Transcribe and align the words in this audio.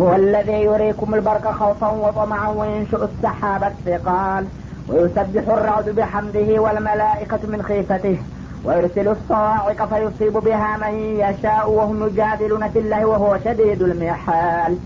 هو 0.00 0.14
الذي 0.14 0.52
يريكم 0.52 1.14
البرق 1.14 1.52
خوفا 1.52 1.88
وطمعا 1.88 2.48
وينشئ 2.48 3.04
السحاب 3.04 3.64
الثقال 3.64 4.46
ويسبح 4.88 5.48
الرعد 5.48 5.88
بحمده 5.88 6.62
والملائكة 6.62 7.38
من 7.44 7.62
خيفته 7.62 8.18
ويرسل 8.64 9.08
الصواعق 9.08 9.88
فيصيب 9.88 10.32
بها 10.32 10.76
من 10.76 10.94
يشاء 10.98 11.70
وهم 11.70 12.06
يجادلون 12.06 12.68
في 12.68 12.78
الله 12.78 13.04
وهو 13.06 13.38
شديد 13.44 13.82
المحال. 13.82 14.78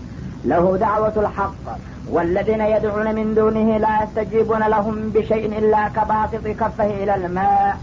له 0.45 0.77
دعوة 0.77 1.13
الحق 1.17 1.77
والذين 2.09 2.61
يدعون 2.61 3.15
من 3.15 3.35
دونه 3.35 3.77
لا 3.77 4.03
يستجيبون 4.03 4.59
لهم 4.59 5.09
بشيء 5.09 5.57
إلا 5.57 5.87
كباسط 5.87 6.47
كفه 6.47 7.03
إلى 7.03 7.15
الماء 7.15 7.77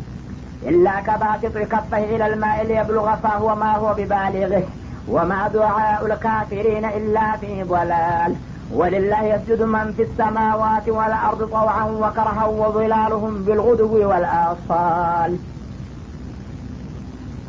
إلا 0.66 1.00
كباسط 1.00 1.58
كفه 1.58 2.04
إلى 2.16 2.26
الماء 2.26 2.66
ليبلغ 2.66 3.14
فهو 3.14 3.54
ما 3.54 3.76
هو 3.76 3.94
ببالغه. 3.94 4.62
وما 5.07 5.47
دعاء 5.49 6.05
الكافرين 6.05 6.85
إلا 6.97 7.37
في 7.37 7.51
ضلال 7.65 8.31
ولله 8.71 9.21
يسجد 9.23 9.61
من 9.65 9.93
في 9.95 10.03
السماوات 10.03 10.85
والأرض 10.89 11.41
طوعا 11.49 11.85
وكرها 12.03 12.45
وظلالهم 12.61 13.33
بالغدو 13.45 13.93
والآصال 14.09 15.31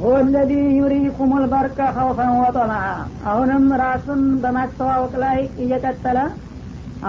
هو 0.02 0.14
الذي 0.18 0.64
يريكم 0.76 1.30
البرق 1.38 1.78
خوفا 1.96 2.26
وطمعا 2.40 2.96
አሁንም 3.30 3.64
ራሱን 3.84 4.22
በማስተዋወቅ 4.42 5.12
ላይ 5.24 5.38
እየቀጠለ 5.64 6.18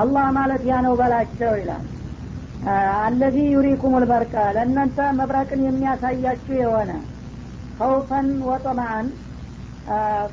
አላህ 0.01 0.25
ማለት 0.37 0.61
ያ 0.71 0.75
ነው 0.85 0.93
በላቸው 1.01 1.53
ይላል 1.61 1.83
አለዚ 3.05 3.37
ዩሪኩም 3.55 3.93
ልበርቀ 4.03 4.33
ለእናንተ 4.55 4.97
መብረቅን 5.19 5.61
የሚያሳያችሁ 5.67 6.53
የሆነ 6.61 6.91
ከውፈን 7.79 8.27
ወጠማአን 8.49 9.07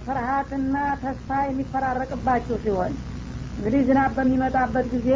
ፍርሃትና 0.03 0.75
ተስፋ 1.01 1.37
የሚፈራረቅባችሁ 1.45 2.55
ሲሆን 2.63 2.93
እንግዲህ 3.57 3.81
ዝናብ 3.87 4.11
በሚመጣበት 4.17 4.87
ጊዜ 4.95 5.09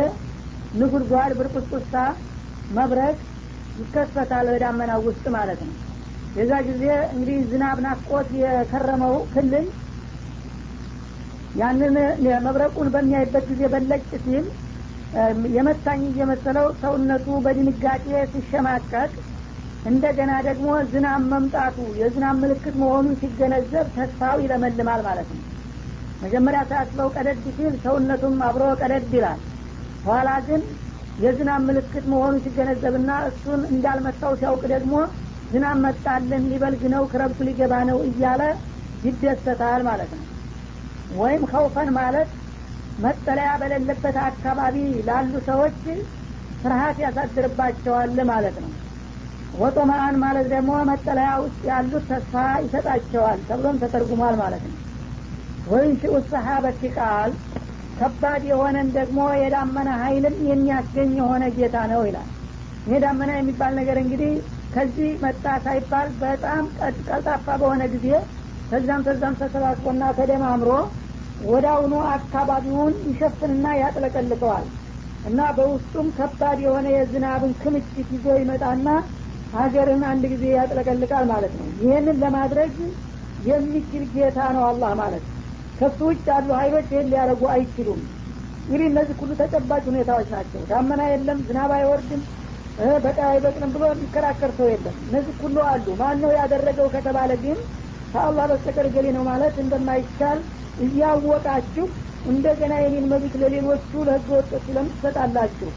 ንጉድጓድ 0.73 1.31
ብርቁስቁስታ 1.39 1.95
መብረቅ 2.69 3.17
ይከሰታል 3.75 4.47
በዳመናው 4.53 5.01
ውስጥ 5.07 5.25
ማለት 5.35 5.59
ነው። 5.67 5.75
የዛ 6.35 6.53
ጊዜ 6.67 6.83
እንግዲህ 7.13 7.37
ዝናብ 7.51 7.77
ናፍቆት 7.85 8.29
የከረመው 8.41 9.15
ክልል 9.33 9.67
ያንን 11.53 11.95
መብረቁን 12.45 12.87
በሚያይበት 12.93 13.45
ጊዜ 13.51 13.61
በለጭ 13.73 14.03
ሲል 14.25 14.45
የመታኝ 15.55 16.01
እየመሰለው 16.09 16.67
ሰውነቱ 16.81 17.27
በድንጋጤ 17.45 18.03
ሲሸማቀቅ 18.33 19.11
እንደገና 19.85 20.31
ደግሞ 20.47 20.69
ዝናብ 20.89 21.21
መምጣቱ 21.31 21.77
የዝናብ 21.99 22.35
ምልክት 22.41 22.75
መሆኑን 22.81 23.15
ሲገነዘብ 23.21 23.85
ተስፋው 23.95 24.37
ይለመልማል 24.43 25.01
ማለት 25.05 25.29
ነው። 25.31 25.43
መጀመሪያ 26.21 26.61
ሳያስበው 26.69 27.09
ቀደድ 27.15 27.39
ሲል 27.49 27.75
ሰውነቱም 27.83 28.35
አብሮ 28.47 28.63
ቀደድ 28.81 29.13
ይላል። 29.17 29.39
ኋላ 30.05 30.29
ግን 30.47 30.61
የዝናብ 31.17 31.61
ምልክት 31.69 32.05
መሆኑን 32.11 32.41
ሲገነዘብና 32.43 33.11
እሱን 33.29 33.61
እንዳልመታው 33.71 34.33
ሲያውቅ 34.39 34.63
ደግሞ 34.73 34.93
ዝናብ 35.51 35.77
መጣልን 35.85 36.43
ሊበልግ 36.51 36.83
ነው 36.93 37.03
ክረብቱ 37.11 37.39
ሊገባ 37.47 37.73
ነው 37.89 37.97
እያለ 38.09 38.41
ይደሰታል 39.03 39.81
ማለት 39.87 40.11
ነው። 40.17 40.25
ወይም 41.17 41.43
ከውፈን 41.51 41.89
ማለት 41.97 42.29
መጠለያ 42.97 43.49
በሌለበት 43.61 44.17
አካባቢ 44.27 44.75
ላሉ 45.07 45.33
ሰዎች 45.47 45.77
ፍርሀት 46.61 46.97
ያሳድርባቸዋል 47.03 48.17
ማለት 48.31 48.57
ነው 48.63 48.71
ወጦማአን 49.53 50.15
ማለት 50.23 50.47
ደግሞ 50.53 50.71
መጠለያ 50.89 51.29
ውስጥ 51.43 51.61
ያሉት 51.69 52.03
ተስፋ 52.09 52.33
ይሰጣቸዋል 52.63 53.39
ተብሎም 53.47 53.79
ተተርጉሟል 53.81 54.35
ማለት 54.41 54.63
ነው። 54.67 54.77
ወይም 55.65 55.93
ሽኡ 56.01 56.13
ሰሀበት 56.29 56.81
ቃል 56.97 57.31
ከባድ 57.97 58.43
የሆነን 58.49 58.89
ደግሞ 58.97 59.19
የዳመና 59.39 59.89
ሀይልም 60.01 60.35
የሚያስገኝ 60.49 61.09
የሆነ 61.19 61.43
ጌታ 61.57 61.77
ነው 61.91 62.01
ይላል። 62.07 62.29
ይሄ 62.85 62.99
ዳመና 63.03 63.31
የሚባል 63.37 63.73
ነገር 63.79 63.97
እንግዲህ 64.03 64.31
ከዚህ 64.73 65.09
መጣ 65.23 65.45
ሳይባል 65.65 66.07
በጣም 66.21 66.63
ቀልጣፋ 67.07 67.47
በሆነ 67.61 67.83
ጊዜ 67.93 68.07
ከዛም 68.71 69.01
ከዛም 69.07 69.35
ተሰባስቦና 69.41 70.03
ተደማምሮ 70.17 70.71
ወዳውኑ 71.45 71.93
አካባቢውን 72.13 72.95
ይሸፍንና 73.09 73.67
ያጥለቀልቀዋል። 73.79 74.65
እና 75.23 75.39
በውስጡም 75.55 76.07
ከባድ 76.17 76.59
የሆነ 76.65 76.87
የዝናብን 76.93 77.53
ክምችት 77.61 78.09
ይዞ 78.15 78.27
ይመጣና 78.41 78.87
ሀገርን 79.53 80.01
አንድ 80.09 80.23
ጊዜ 80.33 80.43
ያጥለቀልቃል 80.53 81.25
ማለት 81.31 81.53
ነው። 81.59 81.67
ይህንን 81.81 82.17
ለማድረግ 82.23 82.73
የሚችል 83.41 84.03
ጌታ 84.13 84.39
ነው 84.55 84.63
አላህ 84.69 84.91
ማለት 84.99 85.23
ከሱ 85.79 85.99
ውጭ 86.09 86.25
ያሉ 86.31 86.49
ሀይሎች 86.59 86.87
ይህን 86.93 87.07
ሊያደረጉ 87.11 87.43
አይችሉም። 87.53 88.01
እንግዲህ 88.63 88.87
እነዚህ 88.91 89.15
ሁሉ 89.21 89.31
ተጨባጭ 89.39 89.83
ሁኔታዎች 89.91 90.27
ናቸው። 90.35 90.61
ዳመና 90.71 91.01
የለም 91.11 91.39
ዝናብ 91.47 91.71
አይወርድም 91.77 92.21
በቃ 93.05 93.19
አይበቅልም 93.29 93.71
ብሎ 93.75 93.83
የሚከራከር 93.89 94.51
ሰው 94.57 94.67
የለም። 94.71 94.95
እነዚህ 95.05 95.33
ሁሉ 95.41 95.57
አሉ። 95.71 95.85
ማን 96.01 96.17
ነው 96.23 96.31
ያደረገው 96.37 96.87
ከተባለ 96.93 97.31
ግን 97.43 97.57
ከአላህ 98.13 98.45
በስተቀር 98.51 98.87
ገሌ 98.93 99.07
ነው 99.17 99.23
ማለት 99.29 99.55
እንደማይቻል 99.63 100.39
እያወቃችሁ 100.85 101.85
እንደገና 102.25 102.73
የኔን 102.81 103.05
መብት 103.11 103.33
ለሌሎቹ 103.41 103.91
ለህገ 104.07 104.29
ወጦች 104.37 104.65
ለምን 104.69 104.93
ትሰጣላችሁ 104.95 105.69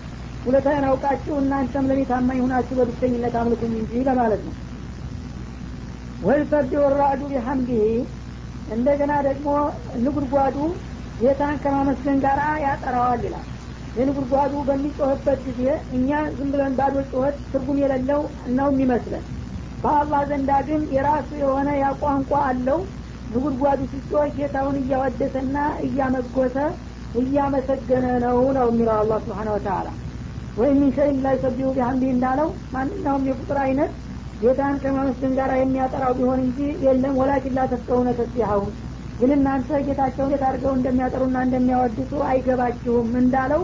ሁለታን 0.44 0.84
አውቃችሁ 0.88 1.34
እናንተም 1.40 1.88
ለኔ 1.90 2.00
ታማኝ 2.08 2.38
ሁናችሁ 2.44 2.74
በብቸኝነት 2.78 3.34
አምልኩኝ 3.40 3.74
እንጂ 3.80 4.02
ለማለት 4.08 4.40
ነው። 4.46 4.54
ወይሰቢ 6.22 6.70
ወራዱ 6.82 7.20
ቢሐምዲህ 7.30 7.84
እንደገና 8.68 9.12
ደግሞ 9.28 9.48
ንጉድጓዱ 10.02 10.56
ጌታን 11.20 11.56
ከማመስገን 11.62 12.18
ጋር 12.24 12.38
ያጠራዋል 12.64 13.22
ይላል። 13.26 13.46
የንጉድጓዱ 13.96 14.52
በሚጮህበት 14.68 15.40
ጊዜ 15.48 15.62
እኛ 15.96 16.10
ዝም 16.36 16.50
ብለን 16.52 16.74
ባዶ 16.78 16.94
ጩኸት 17.10 17.38
ትርጉም 17.50 17.80
የሌለው 17.82 18.20
ነው 18.58 18.68
የሚመስለን። 18.72 19.24
በአላህ 19.82 20.20
ዘንዳ 20.30 20.50
ግን 20.68 20.82
የራሱ 20.96 21.30
የሆነ 21.42 21.68
ያቋንቋ 21.82 22.32
አለው። 22.48 22.80
ንጉድጓዱ 23.32 23.80
ሲጮህ 23.92 24.30
ጌታውን 24.38 24.76
እያወደሰና 24.80 25.56
እያመጎሰ 25.86 26.56
እያመሰገነ 27.20 28.06
ነው 28.24 28.38
ነው 28.56 28.66
የሚለው 28.70 28.96
አላህ 28.98 29.18
ስብሓን 29.24 29.50
ወተላ 29.54 29.88
ወይም 30.56 30.78
ሚን 30.80 30.90
ሸይን 30.96 31.18
ላይ 31.24 31.36
ሰቢሁ 31.42 31.68
ቢሐምዲህ 31.76 32.10
እንዳለው 32.12 32.48
ማንኛውም 32.72 33.26
የቁጥር 33.28 33.58
አይነት 33.62 33.92
ጌታን 34.42 34.76
ከማመስገን 34.82 35.34
ጋር 35.38 35.50
የሚያጠራው 35.56 36.12
ቢሆን 36.18 36.40
እንጂ 36.44 36.58
የለም። 36.84 37.18
ወላኪን 37.20 37.56
ላተፍቀውነ 37.58 38.08
ተስቢሐሁም 38.18 38.70
ግን 39.20 39.30
እናንተ 39.36 39.68
ጌታቸውን 39.86 40.28
እንዴት 40.28 40.42
አድርገው 40.46 40.72
እንደሚያጠሩና 40.76 41.38
እንደሚያወድሱ 41.46 42.12
አይገባችሁም 42.28 43.10
እንዳለው 43.20 43.62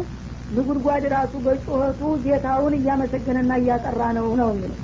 ንጉድጓድ 0.50 1.04
ራሱ 1.14 1.32
በጩኸቱ 1.46 2.00
ጌታውን 2.24 2.74
እያመሰገነና 2.78 3.52
እያጠራ 3.60 4.02
ነው 4.18 4.28
ነው 4.40 4.50
የሚለው። 4.52 4.78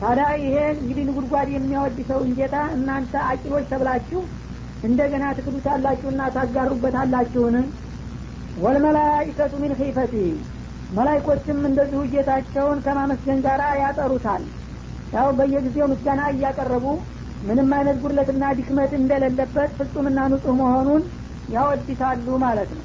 ታዲያ 0.00 0.28
ይሄ 0.40 0.54
እንግዲህ 0.74 1.04
ንጉድጓድ 1.08 1.48
የሚያወድሰውን 1.52 2.30
ጌታ 2.38 2.56
እናንተ 2.76 3.12
አቂሎች 3.28 3.66
ተብላችሁ 3.72 4.22
እንደገና 4.84 5.24
ትክዱታላችሁና 5.36 6.22
ታጋሩበታላችሁን? 6.34 7.56
ወልመላይከቱ 8.64 9.52
ሚን 9.62 9.72
ኺፈቲ 9.78 10.14
መላይኮችም 10.96 11.60
እንደዚሁ 11.68 12.00
ጌታቸውን 12.12 12.78
ከማመስገን 12.84 13.38
ጋር 13.46 13.60
ያጠሩታል። 13.82 14.42
ያው 15.12 15.28
በየጊዜው 15.38 15.86
ምስጋና 15.92 16.22
እያቀረቡ 16.32 16.86
ምንም 17.42 17.70
አይነት 17.76 17.96
ጉድለትና 18.02 18.44
ድክመት 18.58 18.92
እንደሌለበት 18.98 19.70
ፍጹምና 19.78 20.18
ንጹህ 20.32 20.54
መሆኑን 20.60 21.02
ያወድሳሉ 21.48 22.26
ማለት 22.44 22.70
ነው። 22.76 22.84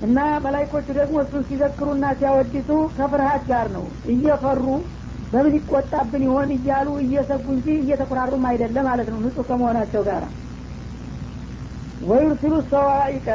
እና 0.00 0.16
መላይኮቹ 0.44 0.86
ደግሞ 0.98 1.16
እሱን 1.22 1.44
ሲዘክሩና 1.48 2.06
ሲያወድሱ 2.18 2.68
ከፍርሀት 2.96 3.44
ጋር 3.50 3.68
ነው። 3.76 3.84
እየፈሩ 4.14 4.64
በምን 5.32 5.54
ይቆጣብን 5.58 6.22
ይሆን 6.26 6.50
እያሉ 6.56 6.88
እየሰጉ 7.04 7.46
እንጂ 7.54 7.68
እየተኩራሩም 7.80 8.44
አይደለም 8.50 8.84
ማለት 8.90 9.08
ነው 9.12 9.18
ንጹህ 9.24 9.46
ከመሆናቸው 9.48 10.02
ጋር። 10.08 10.24
ወዩርሲሉ 12.06 12.54
ሰዋኢቀ 12.70 13.28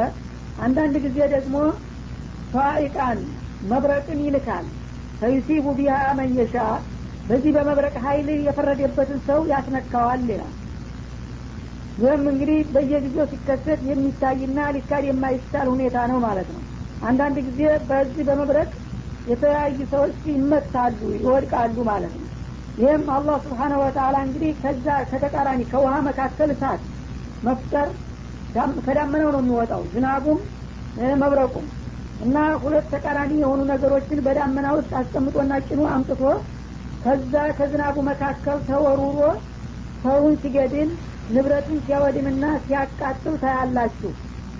አንዳንድ 0.58 0.94
ጊዜ 1.04 1.18
ደግሞ 1.34 1.56
ሰዋኢቃን 2.52 3.20
መብረቅን 3.62 4.20
ይልካል። 4.24 4.66
ፈዩሲቡ 5.20 5.66
ቢሃ 5.78 5.96
መየሻ 6.18 6.54
በዚህ 7.28 7.50
በመብረቅ 7.56 7.94
ሀይል 8.04 8.28
የፈረደበትን 8.46 9.18
ሰው 9.26 9.40
ያስነካዋል 9.50 10.22
ይላል። 10.30 10.54
ይህም 11.98 12.24
እንግዲህ 12.30 12.58
በየጊዜው 12.74 13.26
ሲከሰት 13.32 13.80
የሚታይና 13.88 14.58
ሊካድ 14.76 15.04
የማይቻል 15.08 15.66
ሁኔታ 15.72 15.96
ነው 16.10 16.18
ማለት 16.26 16.48
ነው። 16.54 16.62
አንዳንድ 17.00 17.36
ጊዜ 17.48 17.60
በዚህ 17.88 18.24
በመብረቅ 18.28 18.70
የተለያዩ 19.26 19.78
ሰዎች 19.92 20.16
ይመታሉ 20.32 21.00
ይወድቃሉ 21.16 21.76
ማለት 21.90 22.14
ነው። 22.16 22.28
ይህም 22.76 23.04
አላህ 23.16 23.36
ስብሓነ 23.44 23.72
ወተላ 23.82 24.16
እንግዲህ 24.26 24.52
ከዛ 24.62 24.86
ከተቃራኒ 25.10 25.60
ከውሃ 25.70 25.94
መካከል 26.08 26.50
እሳት 26.54 26.82
መፍጠር 27.42 27.88
ከዳመናው 28.86 29.30
ነው 29.34 29.42
የሚወጣው። 29.42 29.82
ዝናቡም 29.92 30.40
መብረቁም 31.22 31.66
እና 32.22 32.36
ሁለት 32.62 32.86
ተቃራኒ 32.92 33.32
የሆኑ 33.38 33.60
ነገሮችን 33.70 34.24
በዳመና 34.26 34.66
ውስጥ 34.76 34.90
አስቀምጦና 35.00 35.52
ጭኖ 35.68 35.82
አምጥቶ 35.92 36.22
ከዛ 37.02 37.34
ከዝናቡ 37.58 37.96
መካከል 38.08 38.58
ተወሩሮ 38.68 39.20
ሰውን 40.02 40.34
ሲገድል 40.42 40.90
ንብረቱን 41.28 41.78
ሲያወድምና 41.84 42.44
ሲያቃጥል 42.64 43.34
ታያላችሁ። 43.42 44.10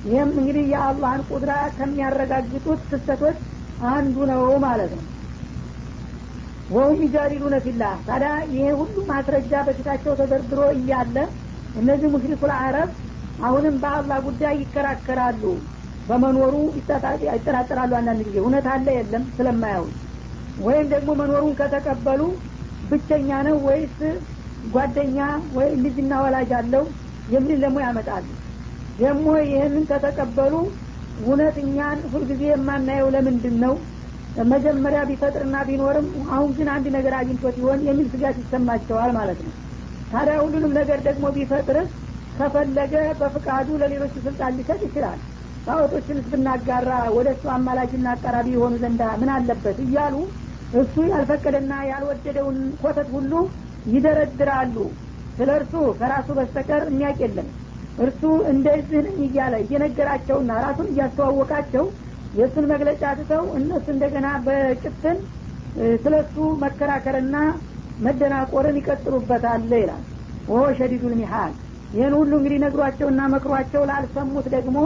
ይህም 0.05 0.31
እንግዲህ 0.35 0.65
የአላህን 0.73 1.23
ቁድራ 1.29 1.53
ከሚያረጋግጡት 1.77 2.81
ክስተቶች 2.89 3.39
አንዱ 3.91 4.17
ነው 4.31 4.43
ማለት 4.65 4.93
ነው። 4.99 5.05
ወሁም 6.69 6.99
ይጃዲሉነ 7.05 7.57
ፊላህ። 7.65 7.95
ታዲያ 8.07 8.33
ይሄ 8.53 8.67
ሁሉ 8.81 8.95
ማስረጃ 9.09 9.53
በፊታቸው 9.67 10.13
ተደርድሮ 10.21 10.61
እያለ 10.77 11.17
እነዚህ 11.75 12.09
ሙሽሪኩል 12.15 12.53
አረብ 12.59 12.91
አሁንም 13.39 13.77
በአላህ 13.83 14.19
ጉዳይ 14.27 14.55
ይከራከራሉ 14.63 15.43
በመኖሩ 16.09 16.55
ይጠራጠራሉ 17.35 17.93
አንዳንድ 17.99 18.23
ጊዜ። 18.27 18.37
እውነት 18.43 18.67
አለ 18.73 18.87
የለም 18.97 19.25
ስለማያው 19.37 19.85
ወይም 20.59 20.87
ደግሞ 20.93 21.11
መኖሩን 21.21 21.55
ከተቀበሉ 21.61 22.23
ብቸኛ 22.83 23.31
ነው 23.47 23.57
ወይስ 23.67 23.99
ጓደኛ 24.73 25.19
ወይ 25.57 25.69
ልጅና 25.85 26.13
ወላጅ 26.25 26.51
አለው 26.59 26.85
የሚል 27.29 27.59
ደግሞ 27.65 27.79
ያመጣሉ። 27.85 28.27
ደግሞ 28.99 29.27
ይህንን 29.47 29.85
ከተቀበሉ 29.91 30.55
እውነት 31.23 31.57
እኛን 31.65 31.99
ሁልጊዜ 32.13 32.43
የማናየው 32.51 33.09
ለምንድን 33.15 33.57
ነው 33.65 33.75
መጀመሪያ 34.53 35.01
ቢፈጥርና 35.09 35.57
ቢኖርም 35.69 36.07
አሁን 36.31 36.51
ግን 36.57 36.69
አንድ 36.75 36.87
ነገር 36.97 37.15
አግኝቶት 37.19 37.57
ይሆን 37.61 37.81
የሚል 37.89 38.07
ስጋት 38.13 38.37
ይሰማቸዋል 38.43 39.11
ማለት 39.19 39.41
ነው። 39.47 39.53
ታዲያ 40.11 40.37
ሁሉንም 40.45 40.73
ነገር 40.79 40.99
ደግሞ 41.09 41.27
ቢፈጥርስ 41.37 41.91
ከፈለገ 42.37 42.95
በፍቃዱ 43.21 43.69
ለሌሎች 43.83 44.15
ስልጣን 44.27 44.57
ሊሰጥ 44.59 44.81
ይችላል 44.87 45.19
ጣዖቶችንስ 45.67 46.25
ብናጋራ 46.33 46.89
ወደ 47.17 47.29
እሱ 47.35 47.45
አማላጅና 47.55 48.07
አቀራቢ 48.15 48.47
የሆኑ 48.55 48.75
ዘንዳ 48.83 49.03
ምን 49.21 49.31
አለበት 49.35 49.79
እያሉ 49.85 50.15
እሱ 50.73 50.95
ያልፈቀደና 51.11 51.73
ያልወደደውን 51.91 52.59
ኮተት 52.83 53.09
ሁሉ 53.17 53.33
ይደረድራሉ። 53.87 54.77
ስለ 55.37 55.51
እርሱ 55.59 55.75
ከራሱ 55.99 56.29
በስተቀር 56.39 56.83
የሚያቅ 56.89 57.19
የለም። 57.25 57.49
እርሱ 57.99 58.23
እንደዚህ 58.53 59.01
ነኝ 59.07 59.19
እያለ 59.27 59.55
እየነገራቸውና 59.65 60.53
ራሱን 60.65 60.89
እያስተዋወቃቸው 60.93 61.85
የእሱን 62.35 62.67
መግለጫ 62.73 63.03
ትተው 63.19 63.45
እነሱ 63.59 63.87
እንደገና 63.95 64.29
በጭፍን 64.47 65.19
ስለ 66.03 66.15
እሱ 66.25 66.37
መከራከርና 66.63 67.37
መደናቆርን 67.99 68.79
ይቀጥሉበታል 68.81 69.63
ይላል። 69.75 70.03
ወሆ 70.49 70.63
ሸዲዱል 70.79 71.15
ሚሃል! 71.19 71.53
ይህን 71.93 72.15
ሁሉ 72.19 72.33
እንግዲህ 72.39 72.59
ነግሯቸውና 72.65 73.21
መክሯቸው 73.35 73.83
ላልሰሙት 73.91 74.47
ደግሞ 74.55 74.77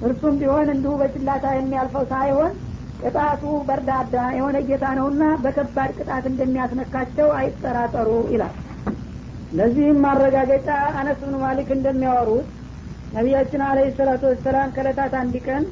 እርሱም 0.00 0.34
ቢሆን 0.40 0.68
እንዲሁ 0.74 0.92
በጭላታ 1.00 1.46
የሚያልፈው 1.54 2.04
ሳይሆን 2.12 2.52
ቅጣቱ 3.00 3.42
በርዳዳ 3.68 4.14
የሆነ 4.36 4.56
ጌታ 4.68 4.86
ነውና 4.98 5.24
በከባድ 5.44 5.90
ቅጣት 5.98 6.24
እንደሚያስነካቸው 6.30 7.28
አይጠራጠሩ 7.38 8.08
ይላል። 8.32 8.54
ለዚህም 9.52 9.98
ማረጋገጫ 10.04 10.68
አነስ 10.98 11.20
ብኑ 11.22 11.36
ማሊክ 11.44 11.70
እንደሚያወሩት 11.76 12.48
ነቢያችን 13.12 13.62
አለ 13.68 13.78
ሰላቱ 13.96 14.22
ወሰላም 14.32 14.74
ከለታት 14.74 15.14
አንድ 15.20 15.36
ቀን 15.46 15.64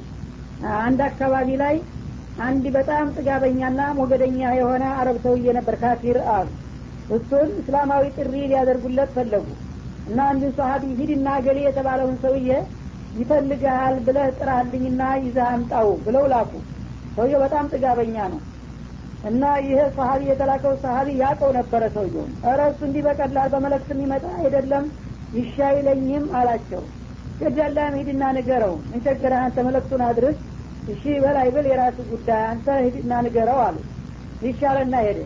አንድ 0.82 1.00
አካባቢ 1.08 1.48
ላይ 1.62 1.76
አንድ 2.38 2.64
በጣም 2.76 3.06
ጥጋበኛና 3.14 3.80
ሞገደኛ 3.98 4.40
የሆነ 4.56 4.84
አረብ 4.98 5.16
ሰውዬ 5.24 5.52
ነበር 5.58 5.76
ካፊር 5.82 6.18
አሉ። 6.34 6.48
እሱን 7.10 7.48
እስላማዊ 7.60 8.04
ጥሪ 8.16 8.34
ሊያደርጉለት 8.50 9.10
ፈለጉ 9.16 9.46
እና 10.06 10.18
አንድን 10.30 10.52
ሰሀቢ 10.58 10.84
ሂድና 10.98 11.28
ገሌ 11.46 11.58
የተባለውን 11.64 12.16
ሰውዬ 12.24 12.50
ይፈልግሃል 13.20 13.96
ብለህ 14.06 14.28
ጥራልኝና 14.38 15.02
ይዘህ 15.22 15.46
አምጣው 15.50 15.88
ብለው 16.04 16.24
ላኩ። 16.32 16.52
ሰውየው 17.16 17.40
በጣም 17.44 17.70
ጥጋበኛ 17.72 18.16
ነው። 18.32 18.40
እና 19.24 19.44
ይህ 19.64 19.78
ሰሀቢ 19.96 20.20
የተላከው 20.28 20.74
ሰሀቢ 20.82 21.08
ያቀው 21.22 21.50
ነበረ 21.56 21.82
ሰውየውን 21.96 22.32
እረ 22.50 22.58
እንዲህ 22.80 23.02
በቀላል 23.06 23.48
በመለክት 23.54 23.88
የሚመጣ 23.94 24.24
አይደለም 24.42 24.84
ይሻይለኝም 25.38 26.26
አላቸው። 26.38 26.82
ገዳላም 27.40 27.96
ሂድና 27.98 28.22
ንገረው። 28.36 28.74
እንቸገረህ 28.88 29.40
አንተ? 29.42 29.56
መለክቱን 29.66 30.02
አድርስ። 30.06 30.38
እሺ 30.92 31.02
በላይ 31.24 31.48
ብል 31.54 31.66
የራሱ 31.70 31.98
ጉዳይ። 32.10 32.42
አንተ 32.50 32.66
ሂድና 32.84 33.12
ንገረው 33.26 33.58
አሉ። 33.66 33.76
ይሻለና 34.44 34.94
ሄደ። 35.06 35.18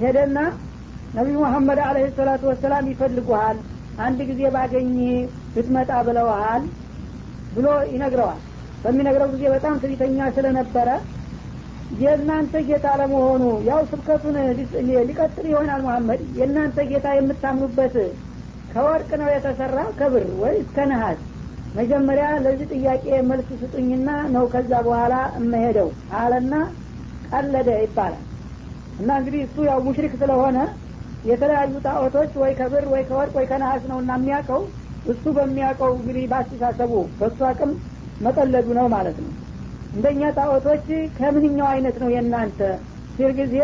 ሄደና 0.00 0.38
ነቢዩ 1.14 1.36
መሐመድ 1.44 1.80
አለህ 1.86 2.04
ሰላቱ 2.18 2.42
ወሰላም 2.50 2.84
ይፈልጉሃል 2.92 3.58
አንድ 3.98 4.18
ጊዜ 4.30 4.42
ባገኝ 4.54 4.94
ብትመጣ 5.54 5.90
ብለውሃል 6.06 6.62
ብሎ 7.54 7.66
ይነግረዋል። 7.92 8.40
በሚነግረው 8.84 9.28
ጊዜ 9.32 9.44
በጣም 9.54 9.74
ትዕቢተኛ 9.82 10.28
ስለነበረ 10.36 10.88
የእናንተ 12.00 12.54
ጌታ 12.68 12.86
ለመሆኑ 13.00 13.42
ያው 13.68 13.80
ስብከቱን 13.90 14.36
ሊቀጥል 15.08 15.46
ይሆናል 15.50 15.80
መሐመድ። 15.86 16.20
የእናንተ 16.38 16.86
ጌታ 16.90 17.08
የምታምኑበት 17.16 17.94
ከወርቅ 18.72 19.10
ነው 19.20 19.28
የተሰራ 19.32 19.78
ከብር 19.98 20.26
ወይስ 20.42 20.68
ከነሀስ 20.76 21.18
መጀመሪያ 21.74 22.26
ለዚህ 22.44 22.66
ጥያቄ 22.74 23.04
መልስ 23.28 23.48
ስጡኝና 23.60 24.08
ነው 24.34 24.44
ከዛ 24.52 24.72
በኋላ 24.86 25.14
እመሄደው 25.38 25.88
አለና 26.18 26.54
ቀለደ 27.28 27.70
ይባላል። 27.82 28.24
እና 28.98 29.10
እንግዲህ 29.20 29.42
እሱ 29.46 29.56
ያው 29.68 29.78
ሙሽሪክ 29.86 30.14
ስለሆነ 30.22 30.58
የተለያዩ 31.24 31.72
ጣዖቶች 31.86 32.32
ወይ 32.42 32.52
ከብር 32.58 32.84
ወይ 32.92 33.02
ከወርቅ 33.08 33.34
ወይ 33.38 33.46
ከነሀስ 33.50 33.82
ነው 33.90 33.98
እና 34.02 34.12
የሚያውቀው 34.18 34.62
እሱ 35.04 35.24
በሚያውቀው 35.36 35.92
እንግዲህ 35.96 36.24
በአስተሳሰቡ 36.30 36.92
በእሱ 37.18 37.40
አቅም 37.48 37.70
መቀለዱ 38.20 38.68
ነው 38.78 38.86
ማለት 38.94 39.16
ነው። 39.24 39.32
እንደኛ 39.92 40.22
ጣዖቶች 40.36 40.84
ከምንኛው 41.16 41.68
አይነት 41.70 41.96
ነው 42.02 42.10
የእናንተ? 42.12 42.60
ሲል 43.16 43.32
ጊዜ 43.40 43.56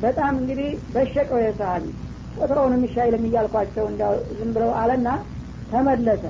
በጣም 0.00 0.32
እንግዲህ 0.40 0.70
በሸቀው 0.94 1.38
የሰሀቢ 1.42 1.84
ቁጥረውን 2.36 2.74
የሚሻይልም 2.76 3.24
እያልኳቸው 3.28 3.84
እንዲያው 3.90 4.14
ዝም 4.38 4.50
ብለው 4.56 4.70
አለና 4.80 5.08
ተመለሰ። 5.70 6.24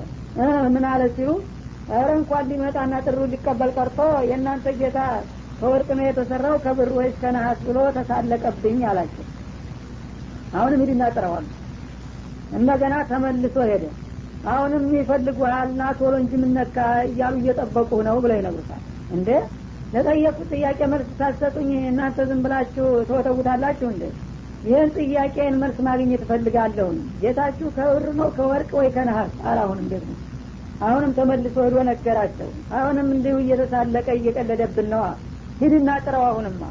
ምን 0.73 0.85
አለ 0.91 1.01
ሲሉ 1.15 1.29
ኧረ 1.91 2.07
እንኳን 2.19 2.47
ሊመጣና 2.51 2.93
ጥሩ 3.05 3.19
ሊቀበል 3.33 3.71
ቀርቶ 3.77 3.99
የእናንተ 4.29 4.73
ጌታ 4.79 4.99
ከወርቅ 5.59 5.89
ነው 5.97 6.05
የተሰራው 6.07 6.55
ከብር 6.65 6.89
ወይስ 6.97 7.15
ከነሀስ 7.21 7.59
ብሎ 7.67 7.77
ተሳለቀብኝ 7.97 8.81
አላቸው። 8.89 9.25
አሁንም 10.53 10.81
ሂድና 10.83 11.05
ጥረዋል 11.15 11.45
እንደገና 12.51 12.95
ተመልሶ 13.09 13.55
ሄደ 13.71 13.85
አሁንም 14.43 14.83
ይፈልጉሃል 14.95 15.69
ና 15.75 15.89
ቶሎ 15.99 16.13
እንጂ 16.21 16.33
ምነካ 16.43 16.77
እያሉ 17.07 17.33
እየጠበቁ 17.41 17.91
ነው 18.07 18.17
ብለው 18.23 18.37
ይነግሩታል። 18.39 18.81
እንዴ? 19.09 19.29
ለጠየቁት 19.93 20.49
ጥያቄ 20.53 20.79
መልስ 20.93 21.09
ሳትሰጡኝ 21.19 21.69
እናንተ 21.89 22.25
ዝም 22.29 22.39
ብላችሁ 22.45 22.87
ተወተውታላችሁ 23.09 23.87
እንዴ? 23.93 24.03
ይህን 24.63 24.89
ጥያቄን 24.97 25.55
መልስ 25.61 25.77
ማግኘት 25.87 26.21
እፈልጋለሁን 26.25 26.97
ጌታችሁ 27.21 27.67
ከብር 27.75 28.05
ነው 28.19 28.29
ከወርቅ 28.37 28.71
ወይ 28.79 28.89
ከነሀስ 28.95 29.33
አላሁንም 29.49 29.87
ደግሞ። 29.93 30.11
አሁንም 30.81 31.11
ተመልሶ 31.17 31.55
ሄዶ 31.65 31.75
ነገራቸው። 31.89 32.49
አሁንም 32.73 33.07
እንዲሁ 33.15 33.35
እየተሳለቀ 33.43 34.07
እየቀለደብን 34.19 34.89
ነዋ። 34.93 35.05
ሂድና 35.61 35.89
ጥረው 36.05 36.23
አሁንማ። 36.27 36.63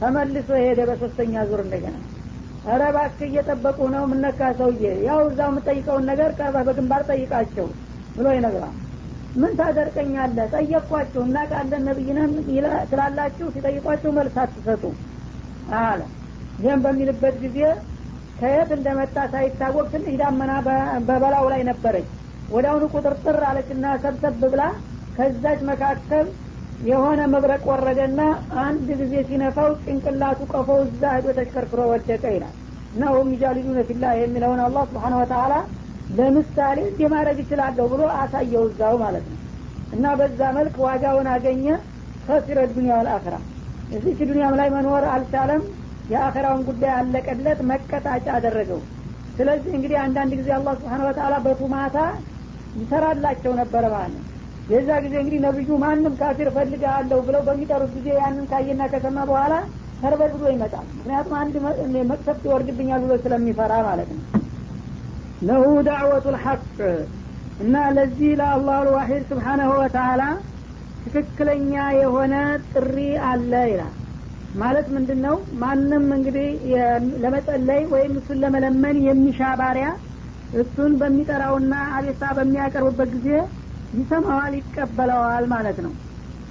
ተመልሶ 0.00 0.48
ሄደ 0.64 0.80
በሶስተኛ 0.90 1.44
ዙር 1.50 1.60
እንደገና 1.64 1.96
ኧረ 2.68 2.82
እባክህ 2.90 3.26
እየጠበቁ 3.28 3.78
ነው 3.94 4.02
ምነካ 4.10 4.40
ሰውዬ። 4.58 4.82
ያው 5.06 5.20
እዛው 5.28 5.48
የምጠይቀውን 5.50 6.04
ነገር 6.10 6.30
ቀርበህ 6.38 6.64
በግንባር 6.68 7.02
ጠይቃቸው 7.10 7.66
ብሎ 8.16 8.26
ይነግራል 8.36 8.74
ምን 9.34 9.52
ታደርቀኛለህ? 9.58 10.46
ጠየቅኳችሁ 10.54 11.20
እናቃለን 11.26 11.82
ነብይነን 11.88 12.32
ስላላችሁ 12.90 13.46
ሲጠይቋችሁ 13.54 14.10
መልስ 14.18 14.36
አትሰጡ 14.42 14.84
አለ። 15.80 16.00
ይህም 16.58 16.80
በሚልበት 16.84 17.36
ጊዜ 17.44 17.58
ከየት 18.38 18.70
እንደመጣ 18.76 19.16
ሳይታወቅ 19.32 19.86
ትንሽ 19.92 20.14
ዳመና 20.20 20.52
በበላው 21.08 21.46
ላይ 21.52 21.62
ነበረች። 21.70 22.08
ወደ 22.50 22.66
አሁኑ 22.70 22.84
ቁጥርጥር 22.94 23.38
አለችና 23.48 23.86
ሰብሰብ 24.04 24.42
ብላ 24.44 24.62
ከዛች 25.16 25.60
መካከል 25.70 26.26
የሆነ 26.80 27.20
መብረቅ 27.32 27.62
ወረደና 27.70 28.20
አንድ 28.62 28.88
ጊዜ 29.00 29.14
ሲነፋው 29.28 29.70
ጭንቅላቱ 29.84 30.40
ቀፎ 30.52 30.68
እዛ 30.84 31.02
ሄዶ 31.14 31.26
ተሽከርክሮ 31.38 31.80
ወደቀ 31.92 32.24
ይላል። 32.34 32.54
ሁም 33.14 33.28
ይጃሊዱነ 33.32 33.78
ፊላ 33.88 34.04
የሚለውን 34.18 34.60
አላህ 34.66 34.84
ስብሓን 34.90 35.14
ወተላ 35.18 35.54
ለምሳሌ 36.18 36.78
እንዲህ 36.86 37.08
ማድረግ 37.14 37.38
ይችላለሁ 37.42 37.86
ብሎ 37.92 38.02
አሳየው 38.20 38.62
እዛው 38.68 38.94
ማለት 39.02 39.24
ነው። 39.32 39.38
እና 39.92 40.06
በዛ 40.20 40.40
መልክ 40.58 40.76
ዋጋውን 40.84 41.28
አገኘ። 41.34 41.66
ከሲረ 42.24 42.60
ዱኒያ 42.72 42.94
ወልአክራ 43.00 43.34
እዚች 43.96 44.18
ዱኒያም 44.30 44.56
ላይ 44.60 44.70
መኖር 44.74 45.04
አልቻለም። 45.12 45.62
የአኸራውን 46.10 46.62
ጉዳይ 46.68 46.92
አለቀለት። 46.96 47.60
መቀጣጫ 47.70 48.26
አደረገው። 48.36 48.80
ስለዚህ 49.36 49.72
እንግዲህ 49.76 49.98
አንዳንድ 50.04 50.32
ጊዜ 50.40 50.48
አላህ 50.56 50.74
ስብሓን 50.80 51.04
ወተላ 51.08 51.34
በቱማታ 51.44 51.96
ይሰራላቸው 52.78 53.52
ነበረ 53.60 53.84
ማለት 53.94 54.14
ነው 54.16 54.24
የዛ 54.68 54.88
ጊዜ 55.04 55.14
እንግዲህ 55.20 55.40
ነብዩ 55.44 55.68
ማንም 55.82 56.14
ካፊር 56.20 56.48
ፈልጋለሁ 56.56 57.18
ብለው 57.26 57.42
በሚጠሩት 57.46 57.92
ጊዜ 57.96 58.08
ያንን 58.18 58.46
ካየና 58.50 58.82
ከሰማ 58.92 59.18
በኋላ 59.30 59.54
ተርበድ 60.00 60.32
ብሎ 60.34 60.48
ይመጣል። 60.52 60.86
ምክንያቱም 60.96 61.36
አንድ 61.38 61.54
መቅሰፍት 62.10 62.42
ይወርድብኛል 62.48 63.00
ብሎ 63.04 63.14
ስለሚፈራ 63.24 63.72
ማለት 63.88 64.10
ነው። 64.14 64.24
ለሁ 65.42 65.64
ዳዕወቱ 65.88 66.26
ልሐቅ 66.34 66.60
እና 67.60 67.76
ለዚህ 67.96 68.30
ለአላሁ 68.40 68.78
ልዋሒድ 68.88 69.24
ስብሓናሁ 69.30 69.70
ወተላ 69.80 70.22
ትክክለኛ 71.04 71.72
የሆነ 71.98 72.34
ጥሪ 72.72 72.96
አለ 73.28 73.52
ይላል። 73.70 73.94
ማለት 74.54 74.86
ምንድን 74.94 75.20
ነው 75.26 75.34
ማንም 75.62 76.04
እንግዲህ 76.16 76.46
ለመጸለይ 77.22 77.82
ወይም 77.92 78.12
እሱን 78.20 78.38
ለመለመን 78.44 78.96
የሚሻ 79.06 79.40
ባሪያ 79.60 79.88
እሱን 80.60 80.92
በሚጠራውና 81.00 81.74
አቤሳ 81.96 82.22
በሚያቀርብበት 82.36 83.10
ጊዜ 83.16 83.30
ይሰማዋል 83.94 84.54
ይቀበለዋል 84.58 85.44
ማለት 85.52 85.78
ነው። 85.84 85.92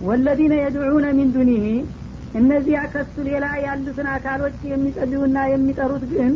ወለዚነ 0.02 0.54
የድዑነ 0.60 1.06
ሚን 1.18 1.30
ዱኒህ 1.36 1.66
እነዚያ 2.34 2.80
ከሱ 2.94 3.16
ሌላ 3.28 3.46
ያሉትን 3.66 4.08
አካሎች 4.16 4.58
የሚጸልዩና 4.72 5.38
የሚጠሩት 5.52 6.04
ግን 6.12 6.32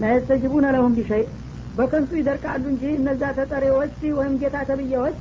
ላየስተጅቡነ 0.00 0.66
ለሁም 0.74 0.96
ቢሸይ 0.98 1.24
በከንቱ 1.76 2.10
ይደርቃሉ 2.18 2.64
እንጂ 2.72 2.84
እነዛ 2.98 3.22
ተጠሪዎች 3.38 3.96
ወይም 4.18 4.34
ጌታ 4.42 4.56
ተብዬዎች 4.68 5.16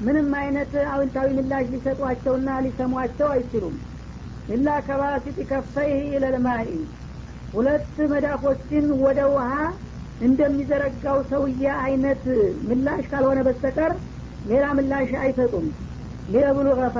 ምንም 0.00 0.28
አይነት 0.40 0.72
አዎንታዊ 0.86 1.28
ምላሽ 1.36 1.66
ሊሰጧቸውና 1.74 2.48
ሊሰሟቸው 2.64 3.28
አይችሉም። 3.34 3.76
ኢላ 4.54 4.68
ከባሲጥ 4.86 5.36
ከፈይህ 5.50 6.02
ኢለልማኢ 6.10 6.68
ሁለት 7.54 7.94
መዳፎችን 8.12 8.86
ወደ 9.04 9.20
ውሃ 9.34 9.50
እንደሚዘረጋው 10.26 11.18
ሰውዬ 11.30 11.64
አይነት 11.84 12.22
ምላሽ 12.68 13.04
ካልሆነ 13.12 13.38
በስተቀር 13.46 13.92
ሌላ 14.44 14.64
ምላሽ 14.78 15.10
አይሰጡም። 15.22 15.66
ሊየብሉ 16.28 16.68
ገፋ 16.80 16.98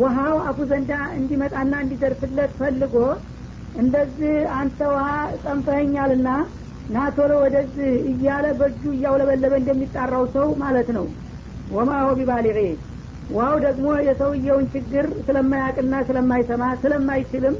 ውሃው 0.00 0.36
አፉ 0.48 0.58
ዘንዳ 0.70 0.90
እንዲመጣና 1.18 1.72
እንዲደርስለት 1.84 2.52
ፈልጎ 2.58 2.94
እንደዚህ 3.74 4.36
አንተ 4.58 4.78
ውሃ 4.92 5.08
ጠንፈኸኛልና 5.42 6.28
ናቶሎ 6.88 7.32
ወደዚህ 7.42 7.90
እያለ 8.10 8.46
በእጁ 8.60 8.82
እያውለበለበ 8.94 9.52
እንደሚጣራው 9.60 10.24
ሰው 10.36 10.48
ማለት 10.62 10.88
ነው። 10.96 11.06
ወማ 11.70 11.90
ሆ 12.04 12.10
ቢባሊሬ 12.18 12.60
ውሃው 13.34 13.56
ደግሞ 13.66 13.88
የሰውየውን 14.06 14.64
ችግር 14.72 15.06
ስለማያቅና 15.26 15.94
ስለማይሰማ 16.08 16.62
ስለማይችልም 16.82 17.56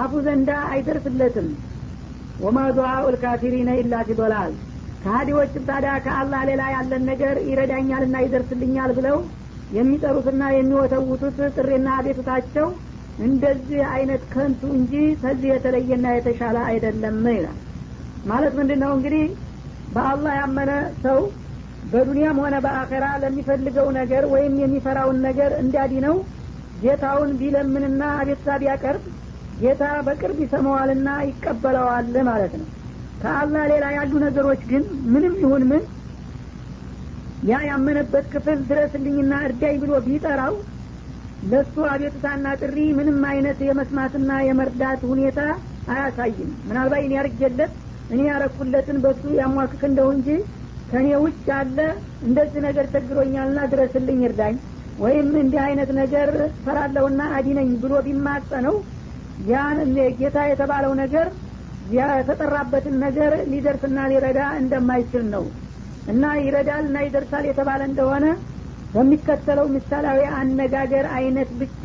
አፉ 0.00 0.12
ዘንዳ 0.26 0.50
አይደርስለትም 0.72 1.48
ወማ 2.40 2.58
ዱዓኡ 2.76 3.04
ልካፊሪነ 3.14 3.70
ኢላ 3.80 3.94
ፊ 4.06 4.16
ዶላል 4.20 4.52
ከሀዲዎችም 5.02 5.66
ታዲያ 5.68 5.92
ከአላህ 6.04 6.40
ሌላ 6.48 6.62
ያለን 6.74 7.02
ነገር 7.10 7.36
ይረዳኛልና 7.48 8.16
ይደርስልኛል 8.24 8.90
ብለው 8.98 9.18
የሚጠሩትና 9.70 10.42
የሚወተውቱት 10.52 11.38
ጥሪና 11.56 11.88
አቤቱታቸው 11.98 12.66
እንደዚህ 13.26 13.80
አይነት 13.92 14.22
ከንቱ 14.32 14.62
እንጂ 14.76 14.92
ከዚህ 15.22 15.48
የተለየና 15.52 16.06
የተሻለ 16.14 16.56
አይደለም 16.70 17.18
ይላል። 17.30 17.56
ማለት 18.30 18.52
ምንድን 18.58 18.80
ነው 18.84 18.92
እንግዲህ 18.96 19.24
በአላህ 19.94 20.34
ያመነ 20.40 20.70
ሰው 21.04 21.20
በዱንያም 21.92 22.40
ሆነ 22.42 22.56
በአኼራ 22.64 23.06
ለሚፈልገው 23.22 23.88
ነገር 23.98 24.24
ወይም 24.32 24.54
የሚፈራውን 24.62 25.18
ነገር 25.28 25.52
እንዲያዲነው 25.62 26.16
ጌታውን 26.82 27.30
ቢለምንና 27.40 28.02
አቤቱታ 28.18 28.50
ቢያቀርብ 28.62 29.04
ጌታ 29.60 29.84
በቅርብ 30.06 30.38
ይሰማዋልና 30.44 31.08
ይቀበለዋል 31.28 32.14
ማለት 32.28 32.52
ነው 32.60 32.68
ከአላህ 33.22 33.64
ሌላ 33.72 33.86
ያሉ 33.96 34.12
ነገሮች 34.24 34.60
ግን 34.70 34.82
ምንም 35.12 35.34
ይሁን 35.42 35.64
ምን 35.70 35.82
ያ 37.48 37.58
ያመነበት 37.68 38.24
ክፍል 38.32 38.58
ድረስልኝና 38.70 39.34
እርዳኝ 39.46 39.76
ብሎ 39.82 39.92
ቢጠራው 40.06 40.54
ለሱ 41.50 41.74
አቤቱታና 41.90 42.46
ጥሪ 42.60 42.78
ምንም 42.98 43.20
አይነት 43.30 43.58
የመስማትና 43.66 44.30
የመርዳት 44.46 45.02
ሁኔታ 45.10 45.38
አያሳይም። 45.92 46.50
ምናልባት 46.68 47.02
እኔ 47.06 47.14
ያርጌለት 47.18 47.72
እኔ 48.10 48.20
ያረኩለትን 48.28 48.96
በሱ 49.04 49.22
ያሟክክ 49.40 49.82
እንደው 49.88 50.08
እንጂ 50.16 50.28
ከእኔ 50.90 51.08
ውጭ 51.24 51.36
ያለ 51.50 51.78
እንደዚህ 52.26 52.60
ነገር 52.66 52.86
ቸግሮኛልና 52.94 53.60
ድረስልኝ 53.72 54.20
እርዳኝ 54.28 54.54
ወይም 54.98 55.28
እንዲህ 55.42 55.60
አይነት 55.66 55.90
ነገር 56.00 56.30
ፈራለሁና 56.64 57.20
አዲነኝ 57.36 57.70
ብሎ 57.82 57.92
ቢማጸነው 58.06 58.76
ያን 59.50 59.78
ጌታ 60.18 60.38
የተባለው 60.48 60.92
ነገር 61.02 61.28
የተጠራበትን 61.88 62.94
ነገር 63.04 63.32
ሊደርስና 63.52 63.98
ሊረዳ 64.12 64.40
እንደማይችል 64.60 65.24
ነው። 65.34 65.44
እና 66.06 66.24
ይረዳል 66.40 66.84
እና 66.88 66.98
ይደርሳል 67.06 67.44
የተባለ 67.48 67.80
እንደሆነ 67.90 68.26
በሚከተለው 68.94 69.66
ምሳሌያዊ 69.74 70.20
አነጋገር 70.38 71.06
አይነት 71.18 71.50
ብቻ 71.60 71.84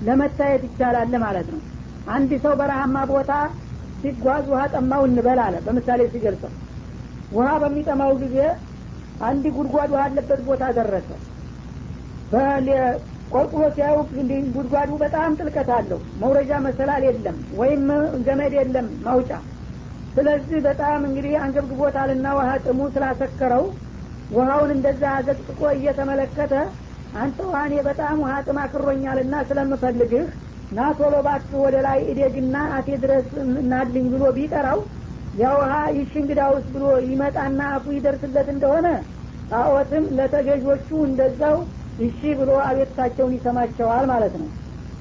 ለመታየት 0.00 0.62
ይቻላል 0.68 1.12
ማለት 1.24 1.48
ነው። 1.54 1.60
አንድ 2.06 2.32
ሰው 2.44 2.54
በረሃማ 2.60 2.96
ቦታ 3.12 3.32
ሲጓዝ 4.02 4.44
ውሃ 4.52 4.62
ጠማው 4.74 5.02
እንበል 5.08 5.38
አለ። 5.44 5.56
በምሳሌ 5.66 6.00
ሲገልጸው 6.12 6.52
ውሃ 7.32 7.48
በሚጠማው 7.62 8.12
ጊዜ 8.22 8.38
አንድ 9.20 9.44
ጉድጓድ 9.56 9.90
ውሃ 9.94 10.02
አለበት 10.08 10.40
ቦታ 10.48 10.64
ደረሰ 10.78 11.08
ቆርቁሮ 13.32 13.62
ሲያዩ 13.74 13.96
ጉድጓዱ 14.54 14.90
በጣም 15.02 15.36
ጥልቀት 15.38 15.70
አለው። 15.76 16.00
መውረጃ 16.22 16.58
መሰላል 16.66 17.02
የለም 17.08 17.38
ወይም 17.60 17.84
ገመድ 18.26 18.54
የለም 18.58 18.88
ማውጫ 19.06 19.30
ስለዚህ 20.16 20.58
በጣም 20.66 21.00
እንግዲህ 21.08 21.34
አንገብግቦታልና 21.44 22.26
ውሃ 22.36 22.50
ጥሙ 22.64 22.80
ስላሰከረው 22.94 23.64
ውሃውን 24.36 24.70
እንደዛ 24.76 25.02
አዘቅጥቆ 25.16 25.60
እየተመለከተ 25.74 26.54
አንተ 27.16 27.38
ውሃ 27.48 27.58
እኔ 27.68 27.74
በጣም 27.88 28.16
ውሃ 28.22 28.32
ጥም 28.46 28.58
አክሮኛልና 28.62 29.34
ስለምፈልግህ 29.48 30.24
ና 30.76 30.86
ቶሎ 30.98 31.14
ወደ 31.64 31.76
ላይ 31.86 31.98
እዴግና 32.12 32.56
አቴ 32.76 32.88
ድረስ 33.04 33.28
እናድልኝ 33.58 34.06
ብሎ 34.14 34.24
ቢጠራው 34.38 34.80
ያ 35.40 35.50
ውሃ 35.58 35.72
ይሽ 35.96 36.12
እንግዳውስ 36.20 36.66
ብሎ 36.74 36.84
ይመጣና 37.08 37.60
አፉ 37.74 37.86
ይደርስለት 37.96 38.48
እንደሆነ 38.54 38.86
ጣዖትም 39.50 40.04
ለተገዦቹ 40.18 40.88
እንደዛው 41.08 41.56
እሺ 41.98 42.20
ብሎ 42.38 42.50
አቤቱታቸውን 42.64 43.34
ይሰማቸዋል 43.36 44.04
ማለት 44.10 44.34
ነው። 44.40 44.48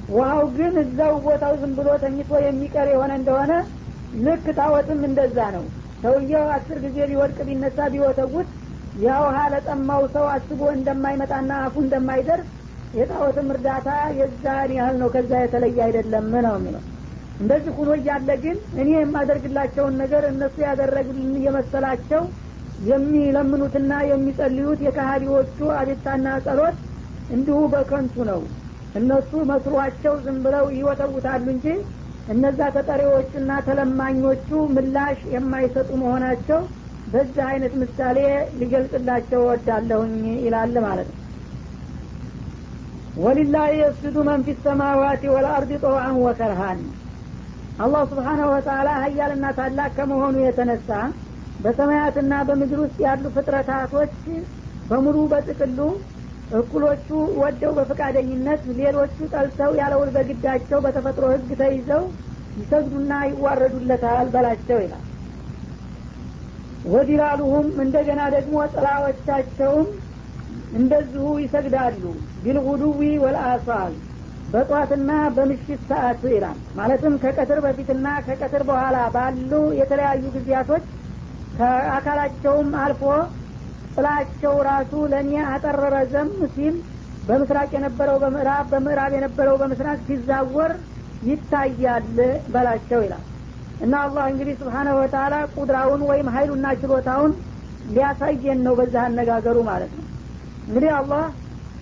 ውሃው 0.10 0.44
ግን 0.58 0.74
እዛው 0.82 1.14
ቦታው 1.26 1.54
ዝም 1.62 1.72
ብሎ 1.78 1.90
ተኝቶ 2.04 2.32
የሚቀር 2.44 2.88
የሆነ 2.92 3.12
እንደሆነ 3.20 3.54
ልክ 4.26 4.46
ጣዖትም 4.58 5.00
እንደዛ 5.08 5.38
ነው። 5.56 5.64
ሰውየው 6.04 6.46
አስር 6.56 6.78
ጊዜ 6.86 6.98
ቢወድቅ 7.10 7.38
ቢነሳ 7.48 7.88
ቢወተጉት 7.94 8.50
ያ 9.04 9.16
ውሃ 9.24 9.38
ለጠማው 9.54 10.04
ሰው 10.14 10.26
አስቦ 10.34 10.62
እንደማይመጣና 10.76 11.52
አፉ 11.64 11.76
እንደማይደርስ 11.86 12.50
የጣዖትም 12.94 13.48
እርዳታ 13.54 13.88
የዛን 14.20 14.72
ያህል 14.78 14.96
ነው። 15.02 15.10
ከዛ 15.16 15.32
የተለየ 15.42 15.80
አይደለም 15.88 16.30
ነው 16.46 16.56
የሚለው። 16.60 16.84
እንደዚህ 17.40 17.72
ሁኖ 17.78 17.90
እያለ 18.00 18.30
ግን 18.44 18.58
እኔ 18.82 18.90
የማደርግላቸውን 18.96 19.96
ነገር 20.02 20.24
እነሱ 20.30 20.56
ያደረግልን 20.68 21.34
እየመሰላቸው 21.40 22.22
የሚለምኑትና 22.82 23.92
የሚጸልዩት 24.10 24.80
የካሃዲዎቹ 24.86 25.58
አቤታና 25.78 26.28
ጸሎት 26.46 26.78
እንዲሁ 27.30 27.60
በከንቱ 27.74 28.16
ነው። 28.30 28.42
እነሱ 28.96 29.32
መስሯቸው 29.50 30.14
ዝም 30.26 30.38
ብለው 30.46 30.66
ይወተውታሉ 30.78 31.46
እንጂ 31.54 31.68
እነዛ 32.28 32.60
ተጠሪዎቹና 32.76 33.52
ተለማኞቹ 33.68 34.50
ምላሽ 34.76 35.20
የማይሰጡ 35.34 35.90
መሆናቸው 36.04 36.62
በዚህ 37.08 37.44
አይነት 37.50 37.74
ምሳሌ 37.82 38.18
ሊገልጽላቸው 38.60 39.42
ወዳለሁኝ 39.50 40.16
ይላል 40.46 40.76
ማለት 40.86 41.10
ነው። 41.12 41.22
ወሊላህ 43.16 43.68
የስጁዱ 43.80 44.18
መን 44.28 44.42
ፊ 44.46 44.56
ሰማዋት 44.64 45.22
ወልአርድ 45.36 45.72
ጠውአን 45.84 46.16
ወከርሃን። 46.24 46.80
አላህ 47.80 48.02
ስብሓናሁ 48.12 48.48
ወተላ 48.54 48.90
ሀያልና 49.04 49.46
ታላቅ 49.58 49.92
ከመሆኑ 49.98 50.36
የተነሳ 50.44 50.90
በሰማያትና 51.66 52.34
በምድር 52.48 52.80
ውስጥ 52.84 52.98
ያሉ 53.06 53.26
ፍጥረታቶች 53.36 54.16
በሙሉ 54.86 55.18
በጥቅሉ 55.32 55.80
እኩሎቹ 56.52 57.08
ወደው 57.40 57.72
በፈቃደኝነት 57.78 58.64
ሌሎቹ 58.80 59.18
ጠልተው 59.34 59.72
ያለውል 59.80 60.10
በግዳቸው 60.16 60.80
በተፈጥሮ 60.86 61.26
ህግ 61.34 61.50
ተይዘው 61.62 62.04
ይሰግዱና 62.56 63.14
ይዋረዱለታል 63.30 64.28
በላቸው 64.36 64.78
ይላል። 64.84 65.06
ወዲላሉሁም 66.86 67.68
እንደገና 67.84 68.22
ደግሞ 68.36 68.56
ጥላዎቻቸውም 68.74 69.88
እንደዚሁ 70.72 71.26
ይሰግዳሉ። 71.44 72.04
ቢልጉዱዊ 72.44 73.02
ወልአሳል 73.24 73.94
በጧትና 74.48 75.12
በምሽት 75.36 75.82
ሰዓት 75.90 76.22
ይላል። 76.34 76.60
ማለትም 76.78 77.14
ከቀትር 77.24 77.60
በፊትና 77.66 78.08
ከቀትር 78.28 78.64
በኋላ 78.70 78.98
ባሉ 79.16 79.52
የተለያዩ 79.80 80.24
ጊዜያቶች 80.36 80.86
ከአካላቸውም 81.58 82.70
አልፎ 82.82 83.04
ጥላቸው 83.96 84.56
ራሱ 84.68 84.94
ለእኔ 85.12 85.34
አጠረረ 85.52 85.96
ዘም 86.14 86.32
ሲል 86.54 86.76
በምስራቅ 87.24 87.70
የነበረው 87.76 88.18
በምዕራብ 88.24 88.66
በምዕራብ 88.72 89.12
የነበረው 89.18 89.56
በምስራቅ 89.62 90.00
ሲዛወር 90.08 90.72
ይታያል 91.22 92.08
በላቸው 92.54 93.00
ይላል። 93.06 93.24
እና 93.80 93.94
አላህ 94.06 94.26
እንግዲህ 94.32 94.56
ስብሓነሁ 94.60 94.96
ወተላ 95.00 95.36
ቁድራውን 95.56 96.02
ወይም 96.10 96.28
ሀይሉና 96.36 96.68
ችሎታውን 96.82 97.32
ሊያሳየን 97.88 98.60
ነው 98.66 98.74
በዛ 98.80 98.96
አነጋገሩ 99.08 99.58
ማለት 99.70 99.92
ነው። 99.98 100.06
እንግዲህ 100.68 100.92
አላህ 101.00 101.24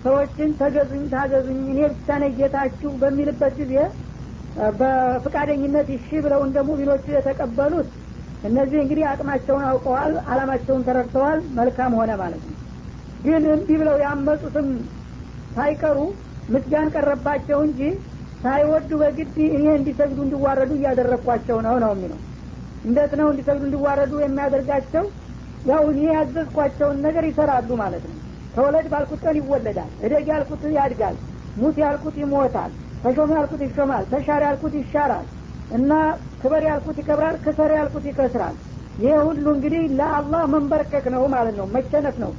ሰዎችን 0.05 0.49
ተገዙኝ 0.59 1.03
ታገዙኝ 1.11 1.59
እኔ 1.65 1.79
ብቻ 1.91 2.17
ነኝ 2.23 2.31
ጌታችሁ 2.39 2.89
በሚልበት 3.01 3.53
ጊዜ 3.61 3.75
በፍቃደኝነት 4.79 5.87
እሺ 5.95 6.09
ብለው 6.25 6.41
እንደ 6.47 6.57
ሙሚኖቹ 6.67 7.05
የተቀበሉት 7.13 7.89
እነዚህ 8.43 8.79
እንግዲህ 8.81 9.05
አቅማቸውን 9.09 9.63
አውቀዋል 9.67 10.13
አላማቸውን 10.31 10.85
ተረድተዋል 10.87 11.39
መልካም 11.57 11.93
ሆነ 11.99 12.11
ማለት 12.21 12.41
ነው። 12.47 12.57
ግን 13.25 13.43
እንዲህ 13.53 13.77
ብለው 13.81 13.95
ያመጡትም 14.03 14.67
ሳይቀሩ 15.55 15.97
ምስጋን 16.49 16.87
ቀረባቸው 16.95 17.59
እንጂ 17.67 17.81
ሳይወዱ 18.43 18.91
በግድ 19.01 19.35
እኔ 19.49 19.65
እንዲሰግዱ 19.77 20.19
እንዲዋረዱ 20.25 20.71
እያደረግኳቸው 20.77 21.57
ነው 21.67 21.75
ነው 21.83 21.91
የሚለው። 21.95 22.19
እንዴት 22.85 23.13
ነው 23.19 23.27
እንዲሰግዱ 23.31 23.63
እንዲዋረዱ 23.67 24.13
የሚያደርጋቸው? 24.21 25.05
ያው 25.65 25.83
እኔ 25.91 25.99
ያዘዝኳቸውን 26.11 26.97
ነገር 27.05 27.25
ይሰራሉ 27.29 27.69
ማለት 27.81 28.03
ነው። 28.09 28.17
ተወለድ 28.55 28.87
ባልኩት 28.91 29.21
ቀን 29.25 29.35
ይወለዳል 29.39 29.91
እደግ 30.05 30.25
ያልኩት 30.31 30.63
ያድጋል 30.77 31.15
ሙት 31.57 31.77
ያልኩት 31.83 32.15
ይሞታል 32.21 32.71
ተሾም 33.03 33.31
ያልኩት 33.37 33.61
ይሾማል 33.65 34.03
ተሻር 34.11 34.41
ያልኩት 34.47 34.73
ይሻራል 34.79 35.25
እና 35.77 35.91
ክበር 36.43 36.63
ያልኩት 36.69 36.97
ይከብራል 37.01 37.35
ክሰር 37.43 37.71
ያልኩት 37.77 38.05
ይከስራል። 38.09 38.55
ይህ 38.97 39.15
ሁሉ 39.27 39.45
እንግዲህ 39.55 39.83
ለአላህ 39.99 40.41
መንበርከክ 40.53 41.05
ነው 41.13 41.23
ማለት 41.33 41.55
ነው 41.59 41.67
መቸነፍ 41.75 42.17
ነው። 42.23 42.31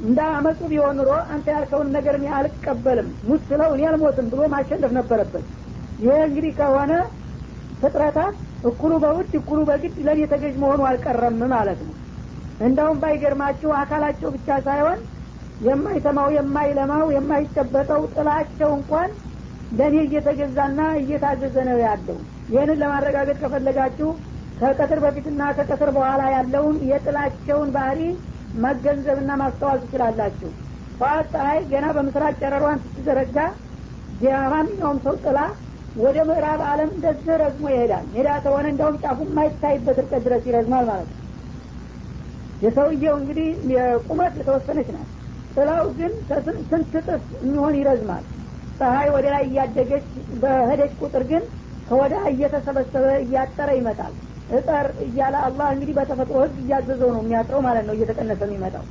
እንደ 0.00 0.18
አመፁ 0.32 0.60
ቢሆን 0.70 0.96
ኑሮ 0.98 1.10
አንተ 1.34 1.46
ያልከውን 1.54 1.88
ነገር 1.96 2.14
እኔ 2.18 2.26
አልቀበልም 2.38 3.08
ሙት 3.28 3.42
ስለው 3.50 3.70
እኔ 3.76 3.84
አልሞትም 3.90 4.26
ብሎ 4.32 4.40
ማሸነፍ 4.54 4.92
ነበረበት። 4.98 5.44
ይህ 5.98 6.18
እንግዲህ 6.26 6.52
ከሆነ 6.58 6.92
ፍጥረታት 7.80 8.34
እኩሉ 8.68 8.92
በውድ 9.02 9.32
እኩሉ 9.38 9.60
በግድ 9.68 9.96
ለእኔ 10.06 10.20
ተገዥ 10.32 10.54
መሆኑ 10.62 10.80
አልቀረም 10.90 11.38
ማለት 11.52 11.80
ነው። 11.86 11.94
እንደውም 12.60 13.00
ባይገርማችሁ 13.02 13.70
አካላቸው 13.80 14.28
ብቻ 14.36 14.58
ሳይሆን 14.66 14.98
የማይሰማው 15.60 16.28
የማይለማው 16.36 17.06
የማይጨበጠው 17.16 18.02
ጥላቸው 18.14 18.70
እንኳን 18.78 19.10
ለእኔ 19.72 19.96
እየተገዛና 20.04 20.80
እየታዘዘ 21.00 21.56
ነው 21.68 21.78
ያለው። 21.84 22.18
ይህንን 22.52 22.80
ለማረጋገጥ 22.82 23.36
ከፈለጋችሁ 23.42 24.08
ከቀትር 24.60 24.98
በፊትና 25.04 25.42
ከቀትር 25.56 25.90
በኋላ 25.96 26.22
ያለውን 26.34 26.76
የጥላቸውን 26.90 27.70
ባህሪ 27.74 28.00
መገንዘብና 28.64 29.30
ማስተዋል 29.40 29.78
ትችላላችሁ። 29.82 30.50
ጠዋት 30.98 31.26
ፀሐይ 31.32 31.58
ገና 31.72 31.86
በምስራቅ 31.96 32.34
ጨረሯን 32.42 32.78
ስትዘረጋ 32.84 33.38
የማንኛውም 34.26 34.98
ሰው 35.06 35.16
ጥላ 35.24 35.38
ወደ 35.96 36.18
ምዕራብ 36.28 36.60
አለም 36.70 36.90
እንደዚህ 36.94 37.36
ረዝሞ 37.42 37.66
ይሄዳል። 37.72 38.06
ሜዳ 38.14 38.28
ከሆነ 38.44 38.66
እንደውም 38.72 38.96
ጫፉ 39.02 39.18
የማይታይበት 39.28 39.98
ርቀት 40.02 40.22
ድረስ 40.26 40.42
ይረዝማል 40.48 40.84
ማለት 40.90 41.10
ነው። 41.12 41.22
የሰውየው 42.62 43.14
እንግዲህ 43.20 43.48
የቁመት 43.74 44.34
የተወሰነች 44.40 44.88
ናት። 44.94 45.10
ጥላው 45.54 45.86
ግን 45.98 46.12
ስንት 46.70 46.94
ጥፍ 46.98 47.08
የሚሆን 47.40 47.76
ይረዝማል 47.80 48.24
ፀሐይ 48.78 49.08
ወደ 49.14 49.26
ላይ 49.34 49.44
እያደገች 49.48 50.06
በሄደች 50.42 50.92
ቁጥር 51.02 51.22
ግን 51.30 51.42
ከወዳ 51.88 52.14
እየተሰበሰበ 52.30 53.04
እያጠረ 53.24 53.68
ይመጣል። 53.78 54.14
እጠር 54.56 54.86
እያለ 55.06 55.34
አላህ 55.46 55.68
እንግዲህ 55.74 55.94
በተፈጥሮ 55.98 56.36
ህግ 56.44 56.56
እያዘዘው 56.62 57.10
ነው 57.14 57.22
የሚያጥረው 57.22 57.60
ማለት 57.66 57.84
ነው 57.88 57.94
እየተቀነሰ 57.96 58.40
የሚመጣው። 58.46 58.84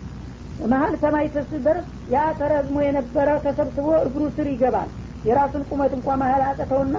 መሀል 0.65 0.93
ሰማይ 1.01 1.25
ስደርስ 1.47 1.85
ያ 2.13 2.23
ተረዝሞ 2.39 2.77
የነበረ 2.85 3.29
ተሰብስቦ 3.45 3.87
እግሩ 4.07 4.23
ስር 4.35 4.47
ይገባል። 4.53 4.89
የራሱን 5.25 5.63
ቁመት 5.69 5.93
እንኳ 5.97 6.07
መሀል 6.21 6.43
አጠተውና 6.49 6.97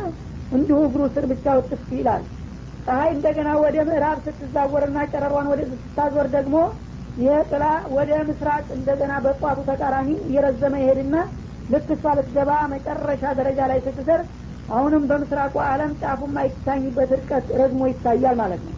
እንዲሁ 0.53 0.79
እግሩ 0.89 1.03
ስር 1.15 1.25
ብቻ 1.33 1.55
ውጥፍ 1.59 1.87
ይላል። 1.99 2.25
ፀሐይ 2.87 3.11
እንደገና 3.15 3.49
ወደ 3.63 3.77
ምዕራብ 3.89 4.19
ስትዛወርና 4.27 4.99
ጨረሯን 5.13 5.49
ወደ 5.53 5.61
ስታዞር 5.73 6.27
ደግሞ 6.37 6.57
ይህ 7.19 7.39
ጥላ 7.51 7.65
ወደ 7.97 8.11
ምስራቅ 8.29 8.65
እንደገና 8.77 9.13
በጧቱ 9.25 9.59
ተቃራኒ 9.71 10.09
እየረዘመ 10.27 10.75
ይሄድና 10.83 11.17
ልክ 11.69 11.89
እሷ 11.95 12.05
ልትገባ 12.19 12.51
መጨረሻ 12.73 13.23
ደረጃ 13.39 13.61
ላይ 13.71 13.79
ስትደርስ 13.87 14.29
አሁንም 14.69 15.03
በምስራቁ 15.11 15.55
አለም 15.67 15.93
ጫፉ 16.01 16.21
የማይታኝበት 16.29 17.11
እርቀት 17.17 17.47
ረዝሞ 17.61 17.83
ይታያል 17.91 18.37
ማለት 18.41 18.63
ነው። 18.67 18.75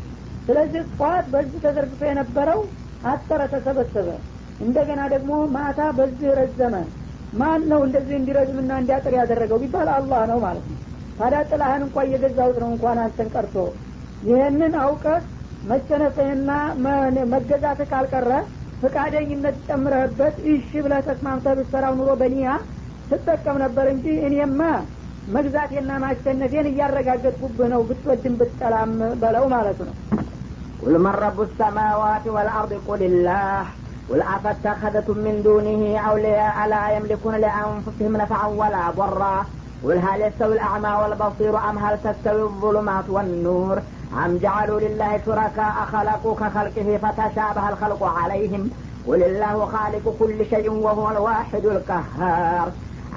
ስለዚህ 0.49 0.83
ጠዋት 0.93 1.27
በዚህ 1.33 1.59
ተዘርግቶ 1.65 2.03
የነበረው 2.09 2.61
አጠረ 3.05 3.41
ተሰበሰበ። 3.53 4.09
እንደገና 4.61 5.01
ደግሞ 5.15 5.33
ማታ 5.55 5.81
በዚህ 5.99 6.31
ረዘመ። 6.39 6.75
ማን 7.33 7.63
ነው 7.71 7.81
እንደዚህ 7.87 8.15
እንዲረዝምና 8.19 8.71
እንዲያጥር 8.81 9.15
ያደረገው 9.19 9.59
ቢባል 9.63 9.89
አላህ 9.97 10.23
ነው 10.31 10.39
ማለት 10.47 10.67
ነው። 10.71 10.79
ታዲያ 11.19 11.41
ጥላህን 11.51 11.83
እንኳ 11.87 11.99
እየገዛሁት 12.07 12.57
ነው 12.63 12.71
እንኳን 12.73 12.99
አንተን 13.05 13.29
ቀርቶ። 13.35 13.57
ይህንን 14.23 14.75
አውቀህ 14.85 15.21
መቸነፍህና 15.71 16.51
መገዛትህ 17.33 17.89
ካልቀረ 17.93 18.31
ፍቃደኝነት 18.83 19.57
ጨምረህበት 19.69 20.35
እሺ 20.51 20.71
ብለህ 20.85 21.01
ተስማምተህ 21.09 21.55
ብትሰራው 21.59 21.95
ኑሮ 22.01 22.11
በኒያ 22.21 22.51
ትጠቀም 23.12 23.58
ነበር 23.64 23.86
እንጂ 23.94 24.06
እኔማ 24.28 24.60
መግዛቴና 25.36 25.92
ማሸነፌን 26.04 26.68
እያረጋገጥኩብህ 26.72 27.68
ነው 27.74 27.82
ብትወድም 27.90 28.36
ብትጠላም 28.42 28.94
በለው 29.24 29.48
ማለቱ 29.56 29.80
ነው 29.90 29.98
قل 30.84 30.96
من 31.06 31.16
رب 31.26 31.40
السماوات 31.42 32.26
والأرض 32.36 32.72
قل 32.88 33.02
الله 33.10 33.60
قل 34.10 34.20
أفاتخذتم 34.36 35.18
من 35.26 35.36
دونه 35.48 35.82
أولياء 36.10 36.58
لا 36.68 36.84
يملكون 36.96 37.36
لأنفسهم 37.36 38.14
نفعا 38.18 38.48
ولا 38.62 38.84
ضرا 39.00 39.38
قل 39.84 39.98
هل 39.98 40.22
يستوي 40.22 40.54
الأعمى 40.58 40.92
والبصير 41.02 41.54
أم 41.70 41.76
هل 41.84 41.96
تستوي 42.06 42.44
الظلمات 42.52 43.08
والنور 43.10 43.76
أم 44.24 44.32
جعلوا 44.38 44.80
لله 44.86 45.12
شركاء 45.26 45.76
خلقوا 45.94 46.36
كخلقه 46.42 46.88
فتشابه 47.04 47.70
الخلق 47.72 48.02
عليهم 48.20 48.64
قل 49.08 49.24
الله 49.24 49.56
خالق 49.66 50.06
كل 50.20 50.38
شيء 50.46 50.68
وهو 50.86 51.06
الواحد 51.16 51.66
القهار 51.66 52.68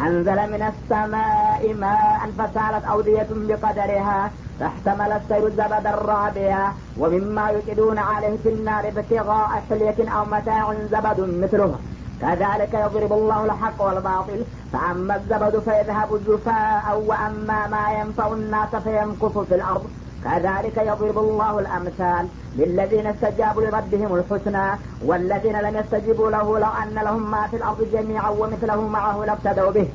أنزل 0.02 0.36
من 0.52 0.72
السماء 0.72 1.74
ماء 1.74 2.30
فسالت 2.38 2.86
أودية 2.86 3.28
بقدرها 3.32 4.32
فاحتمل 4.60 5.12
السيل 5.12 5.52
زبد 5.52 5.88
الرابية 5.88 6.74
ومما 6.98 7.50
يكدون 7.50 7.98
عليه 7.98 8.38
في 8.44 8.50
النار 8.50 8.88
ابتغاء 8.88 9.64
حلية 9.70 10.10
أو 10.10 10.26
متاع 10.26 10.74
زبد 10.92 11.20
مثله 11.44 11.76
كذلك 12.22 12.74
يضرب 12.74 13.14
الله 13.14 13.46
الحق 13.46 13.82
والباطل 13.86 14.44
فأما 14.74 15.16
الزبد 15.16 15.60
فيذهب 15.60 16.22
جفاء 16.28 17.04
وأما 17.06 17.68
ما 17.68 17.92
ينفع 18.00 18.28
الناس 18.28 18.76
فيمكث 18.76 19.38
في 19.38 19.56
الأرض. 19.56 19.86
كذلك 20.25 20.77
يضرب 20.77 21.19
الله 21.19 21.59
الأمثال 21.59 22.25
للذين 22.57 23.07
استجابوا 23.07 23.63
لربهم 23.63 24.11
الحسنى 24.15 24.67
والذين 25.05 25.57
لم 25.61 25.77
يستجيبوا 25.77 26.31
له 26.31 26.59
لو 26.59 26.73
أن 26.83 26.95
لهم 26.95 27.31
ما 27.31 27.47
في 27.47 27.57
الأرض 27.57 27.81
جميعا 27.93 28.31
ومثله 28.31 28.89
معه 28.89 29.25
لابتدوا 29.25 29.71
به 29.71 29.89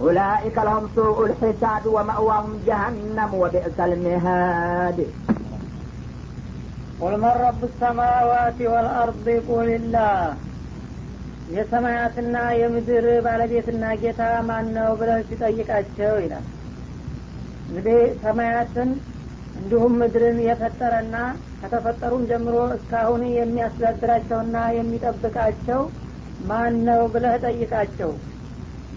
أولئك 0.00 0.56
لهم 0.58 0.88
سوء 0.94 1.26
الحساب 1.26 1.86
ومأواهم 1.86 2.52
جهنم 2.66 3.30
وبئس 3.34 3.80
المهاد 3.80 4.98
قل 7.00 7.14
من 7.16 7.32
رب 7.46 7.62
السماوات 7.64 8.58
والأرض 8.72 9.26
قل 9.48 9.68
الله 9.80 10.18
የሰማያትና 11.56 12.36
የምድር 12.60 13.04
ባለቤትና 13.24 13.84
ጌታ 14.02 14.22
ማን 14.46 14.66
ነው 14.76 14.88
ብለህ 15.00 15.18
ሲጠይቃቸው 15.28 16.14
ይላል 16.24 16.46
እንግዲህ 17.68 17.98
ሰማያትን 18.24 18.88
እንዲሁም 19.61 19.93
ምድርን 20.01 20.37
የፈጠረና 20.43 21.15
ከተፈጠሩም 21.61 22.23
ጀምሮ 22.29 22.55
እስካሁን 22.75 23.23
የሚያስተዳድራቸውና 23.31 24.57
የሚጠብቃቸው 24.77 25.81
ማን 26.49 26.75
ነው 26.87 27.01
ብለህ 27.13 27.35
ጠይቃቸው። 27.43 28.11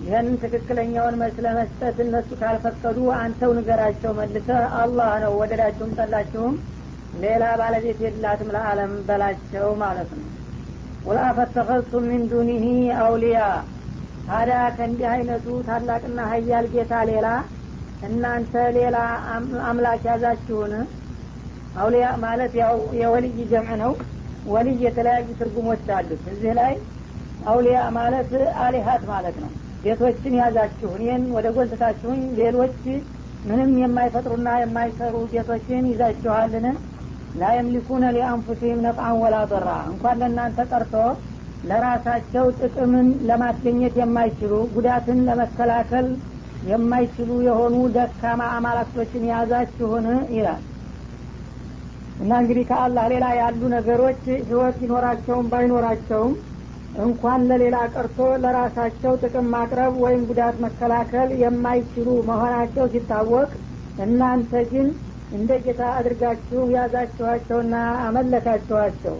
ይህን 0.00 0.28
ትክክለኛውን 0.42 1.18
መልስ 1.20 1.36
ለመስጠት 1.44 1.98
እነሱ 2.04 2.30
ካልፈቀዱ 2.40 2.98
አንተው 3.18 3.50
ንገራቸው 3.58 4.12
መልሰህ 4.18 4.62
አላህ 4.80 5.10
ነው 5.24 5.34
ወደዳችሁም 5.40 5.92
ጠላችሁም 5.98 6.54
ሌላ 7.22 7.44
ባለቤት 7.60 7.98
የላትም 8.04 8.50
ለአለም 8.54 8.92
በላቸው 9.08 9.68
ማለት 9.82 10.10
ነው። 10.16 10.26
ቁል 11.04 11.18
አፈተኸዝቱም 11.24 12.06
ሚን 12.10 12.22
ዱኒህ 12.30 12.64
አውሊያ። 13.00 13.40
ታዲያ 14.28 14.58
ከእንዲህ 14.76 15.08
አይነቱ 15.10 15.46
ታላቅና 15.66 16.20
ሀያል 16.30 16.66
ጌታ 16.74 16.94
ሌላ 17.10 17.26
እናንተ 18.06 18.54
ሌላ 18.76 18.96
አምላክ 19.68 20.02
ያዛችሁን? 20.08 20.72
አውሊያ 21.76 22.06
ማለት 22.24 22.52
ያው 22.60 22.74
የወልይ 23.00 23.38
ጀምዕ 23.52 23.76
ነው። 23.82 23.92
ወልይ 24.46 24.78
የተለያዩ 24.86 25.28
ትርጉሞች 25.38 25.86
አሉት። 25.96 26.24
እዚህ 26.32 26.52
ላይ 26.58 26.72
አውሊያ 27.46 27.78
ማለት 27.96 28.32
አሊሀት 28.64 29.02
ማለት 29.12 29.36
ነው። 29.42 29.50
ጌቶችን 29.84 30.34
ያዛችሁ 30.40 30.90
እኔን 30.98 31.22
ወደ 31.34 31.46
ጎልትታችሁኝ 31.56 32.20
ሌሎች 32.40 32.76
ምንም 33.44 33.70
የማይፈጥሩና 33.80 34.50
የማይሰሩ 34.60 35.14
ጌቶችን 35.32 35.88
ይዛችኋልን? 35.90 36.66
ላ 37.34 37.50
የምሊኩነ 37.56 38.04
ሊአንፉሲህም 38.16 38.82
ነፍአን 38.86 39.16
ወላ 39.22 39.36
ضራ። 39.52 39.68
እንኳን 39.90 40.18
ለእናንተ 40.20 40.58
ቀርቶ 40.70 40.94
ለራሳቸው 41.64 42.46
ጥቅምን 42.60 43.08
ለማስገኘት 43.28 43.94
የማይችሉ 44.00 44.52
ጉዳትን 44.74 45.18
ለመከላከል 45.28 46.06
የማይችሉ 46.64 47.30
የሆኑ 47.46 47.76
ደካማ 47.94 48.42
አማላክቶችን 48.54 49.26
የያዛችሁን 49.26 50.06
ይላል። 50.34 50.62
እና 52.18 52.32
እንግዲህ 52.42 52.64
ከአላህ 52.68 53.04
ሌላ 53.12 53.26
ያሉ 53.38 53.60
ነገሮች 53.74 54.20
ህይወት 54.42 54.76
ይኖራቸውም 54.84 55.48
ባይኖራቸውም 55.52 56.34
እንኳን 56.94 57.40
ለሌላ 57.48 57.76
ቀርቶ 57.94 58.18
ለራሳቸው 58.42 59.12
ጥቅም 59.22 59.46
ማቅረብ 59.54 59.94
ወይም 60.04 60.22
ጉዳት 60.28 60.56
መከላከል 60.64 61.30
የማይችሉ 61.40 62.08
መሆናቸው 62.28 62.84
ሲታወቅ 62.92 63.50
እናንተ 63.98 64.52
ግን 64.70 64.86
እንደ 65.30 65.52
ጌታ 65.64 65.82
አድርጋችሁ 65.98 66.62
ያዛችኋቸውና 66.74 67.74
አመለካችኋቸው። 68.06 69.16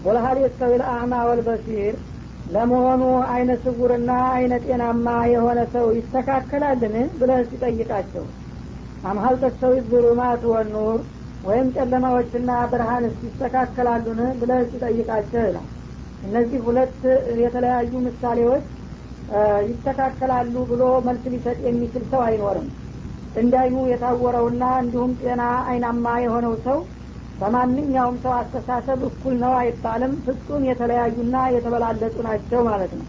ወለሀል 0.00 0.38
የስተዊ 0.42 0.72
ልአዕማ 0.80 1.14
ወልበሲር 1.28 1.96
ለመሆኑ 2.46 3.02
አይነ 3.32 3.50
ስውርና 3.62 4.10
አይነ 4.34 4.52
ጤናማ 4.64 5.06
የሆነ 5.32 5.60
ሰው 5.74 5.86
ይስተካከላልን? 5.98 6.96
ብለህ 7.20 7.40
ሲጠይቃቸው 7.50 8.24
አምሀል 9.02 9.36
ተስተዊ 9.42 9.74
ዙሉማት 9.90 10.42
ወኑር 10.50 10.98
ወይም 11.44 11.68
ጨለማዎችና 11.76 12.50
ብርሃንስ 12.72 13.16
ይስተካከላሉን? 13.26 14.20
ብለህ 14.40 14.60
ሲጠይቃቸው 14.70 15.42
ይላል። 15.46 15.68
እነዚህ 16.22 16.60
ሁለት 16.66 16.98
የተለያዩ 17.42 17.92
ምሳሌዎች 18.06 18.66
ይስተካከላሉ 19.68 20.54
ብሎ 20.70 20.82
መልስ 21.06 21.24
ሊሰጥ 21.32 21.58
የሚችል 21.66 22.04
ሰው 22.12 22.22
አይኖርም። 22.26 22.68
እንዳይኑ 23.34 23.76
የታወረውና 23.90 24.64
እንዲሁም 24.82 25.12
ጤና 25.20 25.42
አይናማ 25.70 26.06
የሆነው 26.24 26.54
ሰው 26.66 26.78
በማንኛውም 27.42 28.16
ሰው 28.22 28.32
አስተሳሰብ 28.38 29.00
እኩል 29.08 29.34
ነው 29.42 29.52
አይባልም። 29.60 30.12
ፍጹም 30.26 30.62
የተለያዩና 30.68 31.36
የተበላለጡ 31.54 32.16
ናቸው 32.28 32.60
ማለት 32.68 32.92
ነው። 32.98 33.06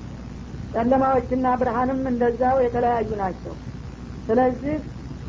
ጨለማዎችና 0.73 1.47
ብርሃንም 1.61 2.01
እንደዛው 2.11 2.57
የተለያዩ 2.63 3.09
ናቸው። 3.19 3.53
ስለዚህ 4.27 4.75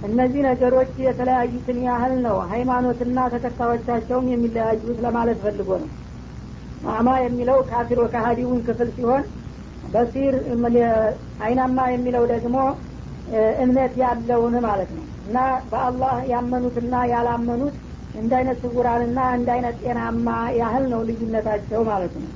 እነዚህ 0.03 0.41
ነገሮች 0.49 0.93
የተለያዩትን 1.05 1.79
ያህል 1.87 2.15
ነው 2.27 2.37
ሃይማኖትና 2.51 3.19
ተከታዮቻቸውም 3.35 4.27
የሚለያዩት 4.33 4.99
ለማለት 5.05 5.39
ፈልጎ 5.45 5.71
ነው። 5.83 5.91
አማ 6.95 7.09
የሚለው 7.25 7.59
ካፊር 7.69 7.99
ወካሃዲውን 8.03 8.59
ክፍል 8.67 8.89
ሲሆን 8.97 9.23
በሲር 9.85 10.35
አይናማ 11.45 11.79
የሚለው 11.93 12.25
ደግሞ 12.33 12.57
እምነት 13.65 13.93
ያለውን 14.03 14.55
ማለት 14.67 14.91
ነው። 14.97 15.05
እና 15.25 15.37
በአላህ 15.71 16.15
ያመኑትና 16.33 16.95
ያላመኑት 17.13 17.77
እንደ 18.15 18.33
አይነት 18.39 18.59
ስውራንና 18.65 19.19
እንደ 19.37 19.49
አይነት 19.55 19.77
ጤናማ 19.83 20.29
ያህል 20.59 20.85
ነው 20.93 21.01
ልዩነታቸው 21.09 21.81
ማለት 21.89 22.15
ነው። 22.17 22.31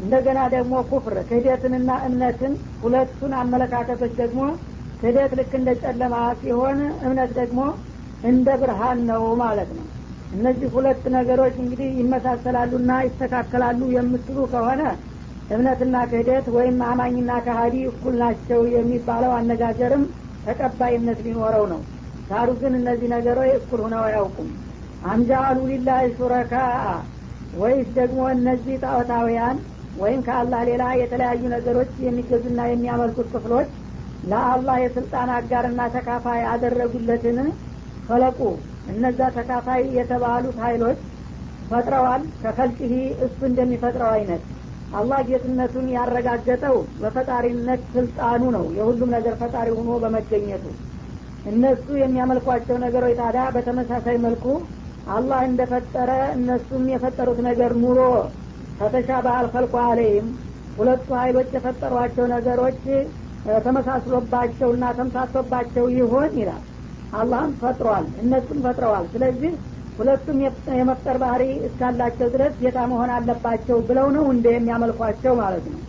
እንደገና 0.00 0.40
ደግሞ 0.54 0.74
ኩፍር 0.90 1.16
ክህደትንና 1.28 1.90
እምነትን 2.06 2.52
ሁለቱን 2.82 3.32
አመለካከቶች 3.40 4.12
ደግሞ 4.20 4.40
ክህደት 5.00 5.32
ልክ 5.38 5.52
እንደ 5.58 5.70
ጨለማ 5.82 6.14
ሲሆን 6.40 6.78
እምነት 7.04 7.30
ደግሞ 7.38 7.60
እንደ 8.22 8.48
ብርሃን 8.60 8.98
ነው 9.10 9.22
ማለት 9.42 9.70
ነው። 9.78 9.86
እነዚህ 10.32 10.68
ሁለት 10.74 11.02
ነገሮች 11.14 11.54
እንግዲህ 11.62 11.88
ይመሳሰላሉና 12.00 12.92
ይስተካከላሉ 13.06 13.80
የምትሉ 13.94 14.38
ከሆነ 14.52 14.82
እምነትና 15.50 15.96
ክህደት 16.10 16.46
ወይም 16.56 16.76
አማኝና 16.88 17.32
ካሀዲ 17.46 17.76
እኩል 17.90 18.14
ናቸው 18.22 18.60
የሚባለው 18.76 19.32
አነጋገርም 19.38 20.04
ተቀባይነት 20.46 21.18
ሊኖረው 21.26 21.64
ነው። 21.72 21.80
ዳሩ 22.30 22.50
ግን 22.60 22.74
እነዚህ 22.78 23.08
ነገሮች 23.14 23.50
እኩል 23.58 23.80
ሁነው 23.86 24.02
አያውቁም 24.06 24.48
አምጃአሉ 25.02 25.58
ሊላህ 25.70 26.00
ሹረካ 26.18 26.54
ወይስ 27.52 27.88
ደግሞ 27.96 28.20
እነዚህ 28.34 28.74
ጣዖታውያን 28.82 29.56
ወይም 29.96 30.20
ከአላህ 30.26 30.60
ሌላ 30.68 30.84
የተለያዩ 30.98 31.42
ነገሮች 31.54 31.90
የሚገዙና 32.04 32.60
የሚያመልኩት 32.68 33.28
ክፍሎች 33.34 33.70
ለአላህ 34.22 34.76
የስልጣን 34.82 35.30
አጋርና 35.36 35.80
ተካፋይ 35.94 36.40
ያደረጉለትን 36.44 37.38
ፈለቁ። 38.08 38.38
እነዛ 38.92 39.20
ተካፋይ 39.36 39.82
የተባሉት 39.98 40.56
ሀይሎች 40.64 41.00
ፈጥረዋል። 41.70 42.22
ከፈልቅህ 42.42 42.92
እሱ 43.26 43.38
እንደሚፈጥረው 43.50 44.10
አይነት 44.16 44.42
አላህ 44.92 45.20
ጌትነቱን 45.28 45.86
ያረጋገጠው 45.94 46.76
በፈጣሪነት 47.02 47.82
ስልጣኑ 47.94 48.42
ነው። 48.56 48.64
የሁሉም 48.78 49.12
ነገር 49.16 49.34
ፈጣሪ 49.42 49.68
ሆኖ 49.78 49.90
በመገኘቱ 50.02 50.64
እነሱ 51.44 51.86
የሚያመልኳቸው 52.00 52.76
ነገሮች 52.84 53.14
ታዲያ 53.20 53.44
በተመሳሳይ 53.54 54.16
መልኩ 54.26 54.44
አላህ 55.06 55.40
እንደፈጠረ 55.46 56.10
እነሱም 56.34 56.84
የፈጠሩት 56.92 57.38
ነገር 57.46 57.72
ኑሮ 57.82 58.00
ከተሻባህ 58.78 59.34
አልፈልቁ 59.38 59.74
አለይም 59.86 60.28
ሁለቱ 60.76 61.08
ሀይሎች 61.20 61.48
የፈጠሯቸው 61.56 62.26
ነገሮች 62.34 62.78
ተመሳስሎባቸውና 63.64 64.84
ተምሳቶባቸው 64.98 65.86
ይሆን 65.96 66.32
ይላል። 66.40 66.62
አላህም 67.12 67.52
ፈጥሯል 67.60 68.06
እነሱም 68.22 68.60
ፈጥረዋል። 68.66 69.06
ስለዚህ 69.12 69.52
ሁለቱም 69.98 70.38
የመፍጠር 70.76 71.16
ባህሪ 71.22 71.42
እስካላቸው 71.66 72.28
ድረስ 72.34 72.54
ጌታ 72.62 72.78
መሆን 72.92 73.10
አለባቸው 73.16 73.78
ብለው 73.88 74.06
ነው 74.16 74.24
እንደ 74.34 74.46
የሚያመልኳቸው 74.54 75.34
ማለት 75.42 75.66
ነው። 75.72 75.80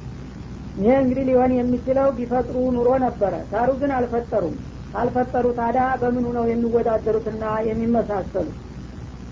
ይሄ 0.78 0.92
እንግዲህ 1.02 1.26
ሊሆን 1.30 1.52
የሚችለው 1.56 2.08
ቢፈጥሩ 2.18 2.58
ኑሮ 2.76 2.90
ነበረ። 3.06 3.34
ዳሩ 3.52 3.72
ግን 3.82 3.92
አልፈጠሩም። 3.98 4.56
ካልፈጠሩ 4.94 5.46
ታዲያ 5.58 5.86
በምኑ 6.02 6.26
ነው 6.38 6.46
የሚወዳደሩትና 6.50 7.44
የሚመሳሰሉት 7.70 8.58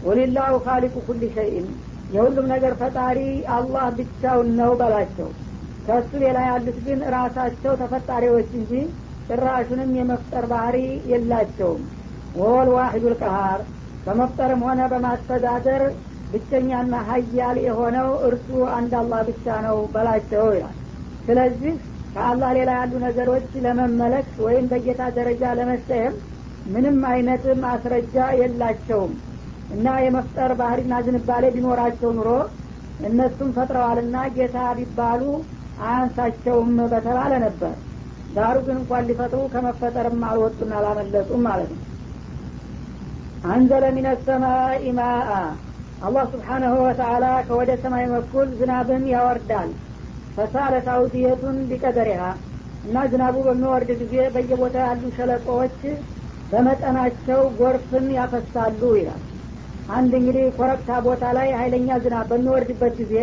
ወሊላሁ 0.01 0.53
ካሊቁ 0.65 0.95
ኩል 1.07 1.21
ሸይን 1.35 1.67
የሁሉም 2.09 2.47
ነገር 2.53 2.73
ፈጣሪ 2.79 3.19
አላህ 3.55 3.85
ብቻውን 3.97 4.49
ነው 4.59 4.71
በላቸው 4.79 5.29
ከእሱ 5.85 6.11
ሌላ 6.23 6.39
ያሉት 6.47 6.77
ግን 6.85 6.99
ራሳቸው 7.15 7.73
ተፈጣሪዎች 7.81 8.49
እንጂ 8.59 8.71
ጭራሹንም 9.29 9.91
የመፍጠር 9.97 10.45
ባህሪ 10.51 10.77
የላቸውም። 11.11 11.83
ወል 12.35 12.69
ዋሂዱ 12.75 13.03
ልቀሃር 13.13 13.61
በመፍጠርም 14.05 14.61
ሆነ 14.67 14.81
በማስተዳደር 14.91 15.83
ብቸኛና 16.29 16.93
ሀያል 17.07 17.57
የሆነው 17.65 18.09
እርሱ 18.27 18.47
አንድ 18.75 18.93
አላህ 19.01 19.21
ብቻ 19.29 19.55
ነው 19.65 19.79
በላቸው 19.93 20.45
ይላል። 20.55 20.77
ስለዚህ 21.27 21.73
ከአላህ 22.15 22.49
ሌላ 22.57 22.71
ያሉ 22.79 22.93
ነገሮች 23.05 23.49
ለመመለክ 23.65 24.29
ወይም 24.45 24.65
በጌታ 24.71 25.01
ደረጃ 25.17 25.43
ለመሰየም 25.59 26.15
ምንም 26.65 26.97
አይነት 27.11 27.43
ማስረጃ 27.63 28.15
የላቸውም 28.39 29.13
እና 29.71 29.87
የመፍጠር 30.03 30.51
ባህሪና 30.59 30.93
ዝንባሌ 31.05 31.45
ቢኖራቸው 31.55 32.09
ኑሮ 32.17 32.29
እነሱም 32.99 33.49
ፈጥረዋልና 33.55 34.17
ጌታ 34.35 34.57
ቢባሉ 34.77 35.21
አያንሳቸውም 35.83 36.73
በተባለ 36.91 37.31
ነበር። 37.45 37.73
ዳሩ 38.29 38.57
ግን 38.65 38.75
እንኳን 38.81 39.07
ሊፈጥሩ 39.09 39.39
ከመፈጠርም 39.53 40.21
አልወጡና 40.27 40.73
አላመለጡም 40.79 41.41
ማለት 41.47 41.71
ነው። 41.75 41.81
አንዘለ 43.43 43.85
ሚነ 43.95 44.07
ሰማይ 44.25 44.83
ማአ። 44.97 45.31
አላህ 46.01 46.23
ስብሓናሁ 46.31 46.75
ወተአላ 46.83 47.25
ከወደ 47.47 47.71
ሰማይ 47.83 48.05
በኩል 48.13 48.47
ዝናብን 48.59 49.03
ያወርዳል። 49.13 49.71
ፈሳለት 50.37 50.87
አውድየቱን 50.93 51.57
ቢቀደሪሃ 51.69 52.21
እና 52.83 52.97
ዝናቡ 53.11 53.35
በሚወርድ 53.47 53.89
ጊዜ 54.01 54.15
በየቦታ 54.35 54.77
ያሉ 54.85 55.03
ሸለቆዎች 55.17 55.79
በመጠናቸው 56.51 57.41
ጎርፍን 57.59 58.07
ያፈሳሉ 58.15 58.81
ይላል 58.99 59.21
አንድ 59.89 60.11
እንግዲህ 60.19 60.45
ኮረብታ 60.57 60.89
ቦታ 61.05 61.23
ላይ 61.37 61.47
ሀይለኛ 61.59 61.97
ዝናብ 62.03 62.27
በሚወርድበት 62.31 62.93
ጊዜ 63.01 63.15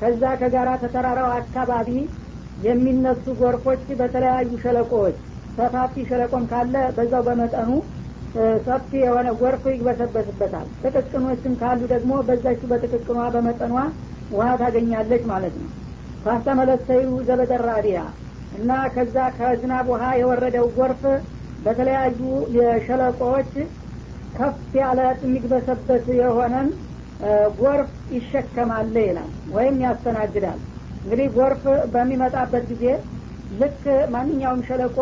ከዛ 0.00 0.22
ከጋራ 0.40 0.70
ተተራራው 0.82 1.30
አካባቢ 1.38 1.88
የሚነሱ 2.58 3.24
ጎርፎች 3.40 3.84
በተለያዩ 4.00 4.50
ሸለቆዎች 4.62 5.16
ሰፋፊ 5.58 5.94
ሸለቆም 6.10 6.44
ካለ 6.50 6.74
በዛው 6.96 7.22
በመጠኑ 7.28 7.70
ሰፊ 8.66 8.90
የሆነ 9.02 9.28
ጎርፍ 9.40 9.62
ይግበሰበስበታል 9.70 10.66
ጥቅቅኖችም 10.84 11.54
ካሉ 11.60 11.80
ደግሞ 11.92 12.12
በዛች 12.28 12.60
በጥቅቅኗ 12.70 13.20
በመጠኗ 13.36 13.74
ውሀ 14.30 14.48
ታገኛለች 14.62 15.22
ማለት 15.30 15.54
ነው። 15.60 15.70
ካስተመለሰዩ 16.24 17.10
ዘበደራዲያ 17.28 17.98
እና 18.52 18.70
ከዛ 18.94 19.16
ከዝናብ 19.36 19.86
ውሀ 19.92 20.04
የወረደው 20.20 20.66
ጎርፍ 20.76 21.02
በተለያዩ 21.58 22.20
የሸለቆዎች 22.58 23.52
ከፍ 24.38 24.56
ያለ 24.78 24.98
የሚግበሰበት 25.20 26.06
የሆነን 26.18 26.68
ጎርፍ 27.58 27.88
ይሸከማል 28.14 28.96
ይላል 29.00 29.30
ወይም 29.54 29.76
ያስተናግዳል። 29.84 30.58
እንግዲህ 31.04 31.28
ጎርፍ 31.36 31.62
በሚመጣበት 31.92 32.64
ጊዜ 32.70 32.84
ልክ 33.50 33.82
ማንኛውም 34.14 34.62
ሸለቆ 34.68 34.98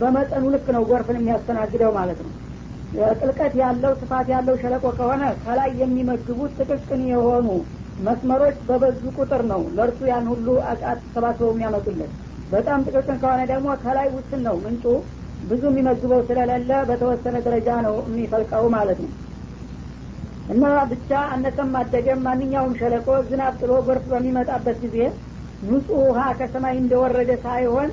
በመጠኑ 0.00 0.44
ልክ 0.54 0.66
ነው 0.76 0.82
ጎርፍን 0.90 1.18
የሚያስተናግደው 1.18 1.90
ማለት 1.98 2.20
ነው። 2.24 2.32
ጥልቀት 3.16 3.54
ያለው 3.60 3.92
ስፋት 4.00 4.26
ያለው 4.32 4.54
ሸለቆ 4.62 4.84
ከሆነ 4.98 5.24
ከላይ 5.42 5.70
የሚመግቡት 5.80 6.52
ጥቅቅን 6.60 7.02
የሆኑ 7.10 7.48
መስመሮች 7.98 8.56
በበዙ 8.68 9.02
ቁጥር 9.16 9.42
ነው 9.50 9.62
ለእርሱ 9.76 10.00
ያን 10.10 10.26
ሁሉ 10.32 10.48
አቃት 10.70 11.00
ሰባስበው 11.14 11.52
የሚያመጡለት። 11.52 12.12
በጣም 12.50 12.84
ጥቅቅን 12.86 13.16
ከሆነ 13.22 13.40
ደግሞ 13.50 13.68
ከላይ 13.82 14.08
ውስን 14.14 14.40
ነው 14.46 14.56
ምንጩ 14.64 14.84
ብዙ 15.42 15.62
የሚመግበው 15.70 16.20
ስለሌለ 16.28 16.70
በተወሰነ 16.88 17.36
ደረጃ 17.46 17.68
ነው 17.86 17.96
የሚፈልቀው 18.08 18.64
ማለት 18.76 18.98
ነው። 19.04 19.10
እና 20.48 20.62
ብቻ 20.90 21.10
አነሰም 21.32 21.72
አደገም 21.80 22.20
ማንኛውም 22.26 22.76
ሸለቆ 22.80 23.08
ዝናብ 23.28 23.54
ጥሎ 23.60 23.72
ጎርፍ 23.86 24.04
በሚመጣበት 24.12 24.76
ጊዜ 24.84 24.96
ንጹህ 25.62 26.00
ውሃ 26.04 26.20
ከሰማይ 26.38 26.76
እንደወረደ 26.80 27.30
ሳይሆን 27.44 27.90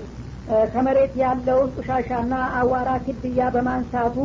ከመሬት 0.71 1.13
ያለውን 1.21 1.69
ቁሻሻና 1.77 2.33
አዋራ 2.59 2.89
ክድያ 3.05 3.47
በማንሳቱ 3.55 4.17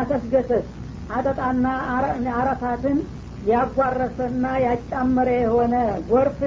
አሰስገሰስ 0.00 0.66
አጠጣና 1.08 1.66
አረፋትን 2.36 2.98
ያጓረሰና 3.42 4.44
ያጫመረ 4.64 5.30
የሆነ 5.38 5.74
ጎርፍ 6.10 6.38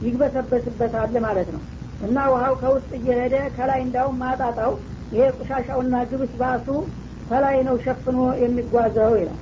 ይግበሰበስበታል 0.00 1.14
ማለት 1.26 1.48
ነው 1.56 1.62
እና 2.00 2.18
ውሀው 2.32 2.54
ከውስጥ 2.60 2.90
እየሄደ 2.98 3.36
ከላይ 3.56 3.80
እንዳውም 3.84 4.18
ማጣጣው 4.22 4.72
ይሄ 5.12 5.24
ቁሻሻውና 5.38 5.94
ግብስ 6.10 6.32
ባሱ 6.40 6.66
ከላይ 7.28 7.56
ነው 7.68 7.76
ሸፍኖ 7.84 8.18
የሚጓዘው 8.42 9.12
ይላል። 9.20 9.38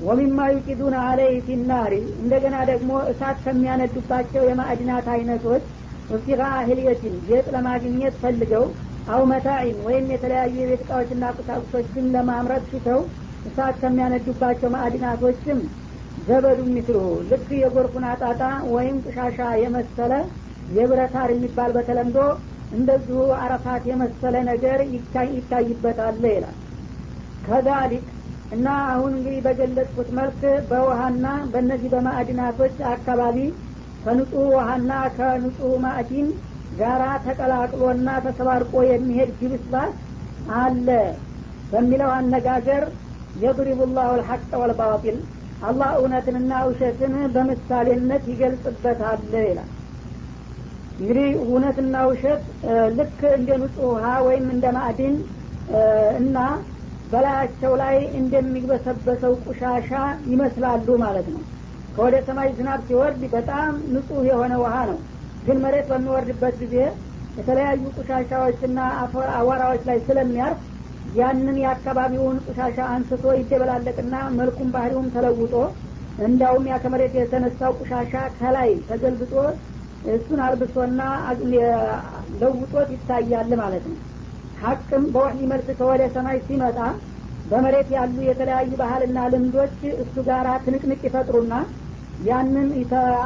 ومما 0.00 0.40
يوقدون 0.54 0.94
عليه 1.02 1.32
في 1.46 1.64
النار 1.64 1.92
እንደገና 2.22 2.56
ደግሞ 2.70 2.90
እሳት 3.12 3.38
ከሚያነዱባቸው 3.44 4.42
የማዕድናት 4.48 5.06
አይነቶች 5.14 5.64
ابتغاء 6.10 6.40
حلية 6.68 7.14
ጌጥ 7.28 7.46
ለማግኘት 7.54 8.14
ፈልገው 8.22 8.64
አው 9.06 9.22
መታኢን 9.30 9.78
ወይም 9.86 10.06
የተለያዩ 10.12 10.54
የቤት 10.60 10.82
እቃዎችና 10.84 11.24
ቁሳቁሶችን 11.36 12.10
ለማምረት 12.14 12.64
ሽተው 12.72 13.00
እሳት 13.44 13.76
ከሚያነዱባቸው 13.82 14.70
ማዕድናቶችም 14.74 15.60
ዘበዱ 16.18 16.60
ሚስሉ 16.74 16.96
ልክ 17.30 17.48
የጎርፉን 17.60 18.06
አጣጣ 18.12 18.40
ወይም 18.74 18.96
ቅሻሻ 19.04 19.40
የመሰለ 19.62 20.12
የብረታር 20.68 21.28
የሚባል 21.32 21.70
በተለምዶ 21.76 22.18
እንደዚሁ 22.72 23.20
አረፋት 23.38 23.84
የመሰለ 23.90 24.36
ነገር 24.50 24.78
ይታይበታል 25.36 26.18
ይላል። 26.28 26.56
ከዛሊክ 27.44 28.06
እና 28.50 28.66
አሁን 28.90 29.12
እንግዲህ 29.16 29.40
በገለጽኩት 29.46 30.10
መልክ 30.18 30.40
በውሃና 30.70 31.26
በእነዚህ 31.52 31.90
በማዕድናቶች 31.94 32.76
አካባቢ 32.92 33.38
ከንጹህ 34.02 34.46
ውሃና 34.52 34.92
ከንጹህ 35.16 35.72
ማዕዲን 35.84 36.28
ጋራ 36.72 37.04
ተቀላቅሎና 37.24 38.08
ተሰባርቆ 38.26 38.74
የሚሄድ 38.88 39.30
ጅብስባስ 39.40 39.94
አለ 40.58 40.88
በሚለው 41.72 42.10
አነጋገር 42.16 42.84
የድሪቡ 43.34 43.80
ላሁ 43.96 44.12
ልሐቅ 44.20 44.50
ወልባጢል 44.62 45.18
አላህ 45.60 45.90
እውነትንና 45.98 46.52
ውሸትን 46.68 47.14
በምሳሌነት 47.34 48.24
ይገልጽበታል 48.32 49.20
ይላል 49.42 49.70
እንግዲህ 50.98 51.28
እውነትና 51.42 51.96
ውሸት 52.10 52.44
ልክ 52.98 53.20
እንደ 53.36 53.50
ንጹህ 53.62 53.84
ውሃ 53.90 54.06
ወይም 54.26 54.46
እንደ 54.54 54.66
ማዕድን 54.76 55.16
እና 56.20 56.38
በላያቸው 57.06 57.72
ላይ 57.82 57.96
እንደሚግበሰበሰው 58.20 59.34
ቁሻሻ 59.44 59.90
ይመስላሉ 60.32 60.88
ማለት 61.04 61.28
ነው። 61.34 61.42
ከወደ 61.94 62.16
ሰማይ 62.26 62.48
ዝናብ 62.56 62.80
ሲወርድ 62.88 63.22
በጣም 63.34 63.70
ንጹህ 63.94 64.24
የሆነ 64.30 64.54
ውሃ 64.62 64.74
ነው። 64.90 64.98
ግን 65.42 65.58
መሬት 65.64 65.86
በሚወርድበት 65.90 66.54
ጊዜ 66.62 66.76
የተለያዩ 67.36 67.84
ቁሻሻዎችና 67.98 68.78
አዋራዎች 69.38 69.82
ላይ 69.88 69.98
ስለሚያርፍ 70.06 70.60
ያንን 71.12 71.56
የአካባቢውን 71.62 72.38
ቁሻሻ 72.46 72.78
አንስቶ 72.94 73.24
ይደበላለቅና 73.38 74.14
መልኩም 74.38 74.68
ባህሪውም 74.74 75.06
ተለውጦ 75.14 75.54
እንዳውም 76.18 76.64
ያ 76.70 76.76
ከመሬት 76.82 77.12
የተነሳው 77.18 77.72
ቁሻሻ 77.80 78.12
ከላይ 78.38 78.70
ተገልብጦ 78.88 79.34
እሱን 80.04 80.40
አልብሶና 80.44 81.00
ለውጦት 82.40 82.88
ይታያል 82.94 83.50
ማለት 83.62 83.84
ነው። 83.90 83.98
ሀቅም 84.56 85.04
በወህይ 85.14 85.44
መልክ 85.50 85.68
ከወደ 85.78 86.02
ሰማይ 86.14 86.38
ሲመጣ 86.46 86.78
በመሬት 87.44 87.88
ያሉ 87.96 88.16
የተለያዩ 88.26 88.70
ባህልና 88.80 89.18
ልምዶች 89.32 89.76
እሱ 90.02 90.14
ጋር 90.28 90.46
ትንቅንቅ 90.64 91.00
ይፈጥሩና 91.06 91.54
ያንን 92.18 92.68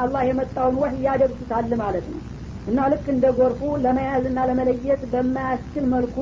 አላህ 0.02 0.22
የመጣውን 0.28 0.76
ወህይ 0.82 1.00
ያደርሱታል 1.06 1.72
ማለት 1.82 2.06
ነው። 2.12 2.20
እና 2.66 2.80
ልክ 2.92 3.06
እንደ 3.12 3.26
ጎርፉ 3.38 3.60
ለመያዝና 3.84 4.40
ለመለየት 4.48 5.02
በማያስችል 5.12 5.86
መልኩ 5.94 6.16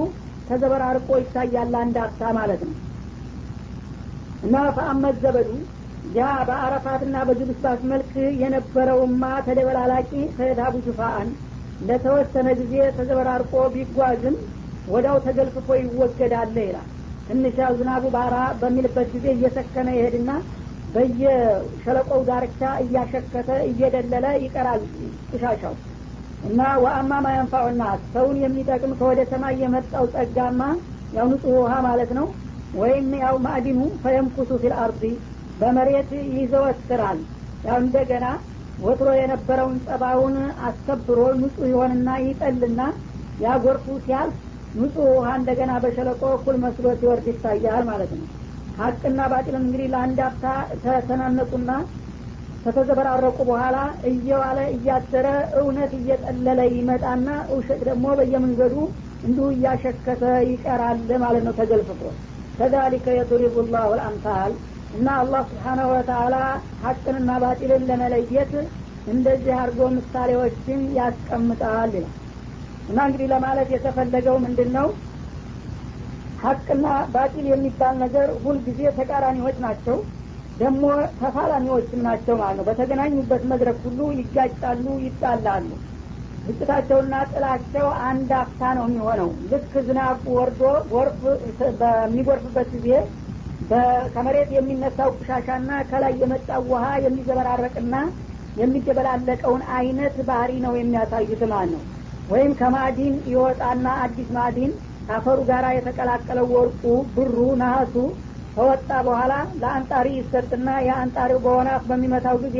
ተዘበራርቆ 0.49 1.09
ይታያል 1.23 1.75
አንድ 1.81 1.97
ማለት 2.39 2.63
ነው። 2.69 2.77
እና 4.43 4.57
ፈአመት 4.77 5.17
ዘበዱ 5.25 5.51
ያ 6.05 6.29
በአረፋትና 6.49 7.17
በጅብስባስ 7.29 7.81
መልክ 7.91 8.13
የነበረውማ 8.43 9.25
ተደበላላቂ 9.47 10.09
ፈየታቡ 10.37 10.75
ጁፋአን 10.87 11.29
ለተወሰነ 11.81 12.49
ጊዜ 12.61 12.75
ተዘበራርቆ 12.97 13.53
ቢጓዝም 13.75 14.37
ወዳው 14.87 15.17
ተገልፍፎ 15.27 15.69
ይወገዳለ 15.81 16.57
ይላል። 16.67 16.89
ትንሽ 17.27 17.57
ዝናቡ 17.79 18.05
ባራ 18.15 18.37
በሚልበት 18.61 19.09
ጊዜ 19.15 19.27
እየሰከነ 19.35 19.89
ይሄድና 19.97 20.31
በየሸለቆው 20.89 22.21
ዳርቻ 22.29 22.61
እያሸከተ 22.85 23.51
እየደለለ 23.69 24.27
ይቀራል 24.45 24.83
ቁሻሻው 25.31 25.75
እና 26.43 26.61
ወአማ 26.83 27.13
ማየንፋዑና 27.25 27.83
ሰውን 28.13 28.37
የሚጠቅም 28.43 28.93
ከወደ 28.99 29.21
ሰማይ 29.33 29.57
የመጣው 29.63 30.05
ጸጋማ 30.15 30.61
ያው 31.13 31.27
ንጹህ 31.33 31.55
ውሃ 31.59 31.75
ማለት 31.87 32.11
ነው። 32.19 32.27
ወይም 32.75 33.09
ያው 33.23 33.37
ማዕዲኑ 33.47 33.81
ፈየምኩሱ 34.03 34.51
ፊል 34.63 34.75
በመሬት 35.61 36.11
ይዘወትራል። 36.37 37.19
ያው 37.65 37.79
እንደገና 37.85 38.27
ወትሮ 38.79 39.09
የነበረውን 39.19 39.79
ጸባውን 39.87 40.37
አስከብሮ 40.67 41.19
ንጹህ 41.41 41.67
ይሆንና 41.73 42.11
ይጠልና 42.27 42.83
ያ 43.39 43.57
ጎርፉ 43.65 43.87
ሲያልፍ 44.05 44.37
ንጹህ 44.75 45.09
ውሃ 45.13 45.29
እንደገና 45.39 45.73
በሸለቆ 45.85 46.23
እኩል 46.37 46.57
መስሎ 46.65 46.87
ሲወርድ 47.01 47.27
ይታያል 47.31 47.85
ማለት 47.91 48.13
ነው። 48.19 48.27
ሀቅና 48.75 49.21
ባጢልም 49.31 49.65
እንግዲህ 49.65 49.89
ለአንድ 49.93 50.19
አፍታ 50.27 50.45
ተተናነቁና 50.85 51.71
ከተዘበራረቁ 52.65 53.39
በኋላ 53.49 53.77
እየዋለ 54.11 54.59
እያደረ 54.75 55.27
እውነት 55.61 55.93
እየጠለለ 55.99 56.61
ይመጣና 56.75 57.29
ውሸት 57.53 57.81
ደግሞ 57.89 58.07
በየመንገዱ 58.19 58.75
እንዲሁ 59.23 59.47
እያሸከተ 59.55 60.23
ይቀራል 60.51 60.99
ማለት 61.25 61.43
ነው 61.47 61.55
ተገልፍፎ 61.61 62.01
ከዛሊከ 62.59 63.07
የضሪቡ 63.19 63.65
ላሁ 63.75 63.91
ልአምሳል 63.99 64.53
እና 64.93 65.09
አላህ 65.21 65.43
ስብሓናሁ 65.51 65.89
ወተአላ 65.93 66.37
ሀቅንና 66.83 67.31
ባጢልን 67.43 67.83
ለመለየት 67.91 68.53
እንደዚህ 69.07 69.53
አድርጎ 69.59 69.83
ምሳሌዎችን 69.97 70.81
ያስቀምጣል 70.97 71.93
ይላል። 71.97 72.17
እና 72.89 72.99
እንግዲህ 73.09 73.29
ለማለት 73.33 73.69
የተፈለገው 73.75 74.37
ምንድን 74.45 74.71
ነው 74.77 74.89
ሀቅና 76.39 76.85
ባጢል 77.15 77.47
የሚባል 77.51 77.95
ነገር 78.03 78.29
ሁልጊዜ 78.45 78.81
ተቃራኒዎች 78.99 79.57
ናቸው 79.65 79.97
ደግሞ 80.57 80.85
ተፋላሚዎችም 81.21 82.01
ናቸው 82.07 82.35
ማለት 82.41 82.57
ነው። 82.59 82.67
በተገናኙበት 82.69 83.43
መድረክ 83.51 83.79
ሁሉ 83.87 84.01
ይጋጫሉ 84.19 84.87
ይጣላሉ። 85.05 85.69
ግጭታቸውና 86.45 87.15
ጥላቸው 87.33 87.87
አንድ 88.09 88.31
አፍታ 88.41 88.63
ነው 88.77 88.85
የሚሆነው። 88.89 89.31
ልክ 89.51 89.73
ዝናብ 89.87 90.21
ወርዶ 90.37 90.63
ጎርፍ 90.93 91.21
በሚጎርፍበት 91.81 92.69
ጊዜ 92.77 92.89
ከመሬት 94.15 94.51
የሚነሳው 94.55 95.11
ቁሻሻና 95.19 95.71
ከላይ 95.91 96.13
የመጣው 96.23 96.63
ውሃ 96.71 96.85
የሚዘበራረቅና 97.05 97.95
የሚደበላለቀውን 98.57 99.63
አይነት 99.77 100.17
ባህሪ 100.29 100.53
ነው 100.65 100.73
የሚያሳዩት 100.79 101.43
ማለት 101.53 101.71
ነው። 101.75 101.83
ወይም 102.29 102.53
ከማዕዲን 102.59 103.15
ይወጣና 103.33 103.87
አዲስ 104.03 104.29
ማዕዲን 104.37 104.73
ከአፈሩ 105.09 105.39
ጋር 105.51 105.65
የተቀላቀለው 105.77 106.47
ወርቁ 106.55 106.83
ብሩ 107.15 107.37
ነሀሱ 107.63 107.95
ከወጣ 108.57 108.91
በኋላ 109.07 109.33
ለአንጣሪ 109.61 110.07
ይሰጥና 110.19 110.69
የአንጣሪው 110.87 111.39
በሆነ 111.45 111.69
በሚመታው 111.89 112.37
ጊዜ 112.45 112.59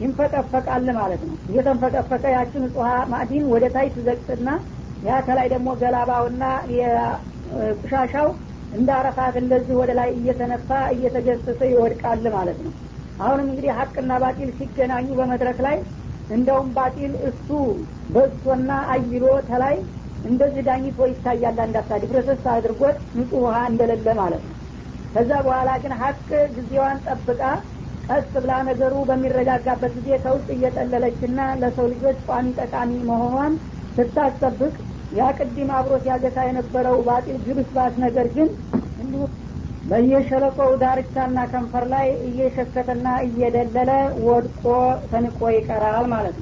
ይንፈቀፈቃል 0.00 0.86
ማለት 0.98 1.22
ነው። 1.28 1.36
እየተንፈቀፈቀ 1.50 2.24
ያችን 2.36 2.64
ውሃ 2.78 2.90
ማዕዲን 3.12 3.44
ወደ 3.52 3.64
ታይ 3.74 3.88
ትዘቅጥና 3.96 4.48
ያ 5.02 5.20
ከላይ 5.26 5.46
ደግሞ 5.52 5.68
ገላባውና 5.80 6.44
የቁሻሻው 6.76 8.28
እንደ 8.72 8.88
አረፋት 8.98 9.34
እንደዚህ 9.40 9.74
ወደ 9.80 9.90
ላይ 9.98 10.10
እየተነፋ 10.16 10.68
እየተገሰሰ 10.94 11.60
ይወድቃል 11.70 12.24
ማለት 12.36 12.58
ነው። 12.64 12.72
አሁንም 13.18 13.46
እንግዲህ 13.46 13.72
ሀቅና 13.78 14.12
ባጢል 14.22 14.50
ሲገናኙ 14.58 15.08
በመድረክ 15.18 15.58
ላይ 15.66 15.76
እንደውም 16.30 16.68
ባጢል 16.76 17.12
እሱ 17.28 17.48
በዝቶና 18.14 18.70
አይሎ 18.92 19.24
ተላይ 19.48 19.76
እንደዚህ 20.24 20.62
ዳኝቶ 20.66 21.06
ይታያል 21.10 21.56
አንዳፍታ 21.64 21.98
ዲፍረሰስ 22.02 22.44
አድርጎት 22.52 22.98
ንጹህ 23.16 23.40
ውሃ 23.44 23.56
እንደሌለ 23.70 24.08
ማለት 24.20 24.42
ነው። 24.46 24.56
ከዛ 25.14 25.30
በኋላ 25.46 25.70
ግን 25.82 25.92
ሀቅ 26.00 26.26
ጊዜዋን 26.56 26.98
ጠብቃ 27.06 27.40
ቀስ 28.08 28.30
ብላ 28.36 28.52
ነገሩ 28.68 28.94
በሚረጋጋበት 29.08 29.92
ጊዜ 29.98 30.08
ከውስጥ 30.22 30.48
እየጠለለችና 30.54 31.40
ለሰው 31.60 31.86
ልጆች 31.92 32.18
ቋሚ 32.28 32.46
ጠቃሚ 32.60 32.92
መሆኗን 33.10 33.52
ስታስጠብቅ 33.96 34.74
ያ 35.12 35.28
ቅድም 35.38 35.70
አብሮ 35.78 35.94
ሲያገሳ 36.04 36.36
የነበረው 36.46 36.96
ባጢል 37.06 37.38
ግብስባስ 37.46 37.94
ነገር 38.04 38.26
ግን 38.36 38.48
እንዲሁ 38.98 39.22
በየሸለቆው 39.84 40.70
ዳርቻና 40.82 41.38
ከንፈር 41.52 41.84
ላይ 41.92 42.08
እየሸከተና 42.28 43.06
እየደለለ 43.26 43.90
ወድቆ 44.26 44.62
ተንቆ 45.10 45.40
ይቀራል 45.54 46.06
ማለት 46.12 46.34
ነው 46.34 46.40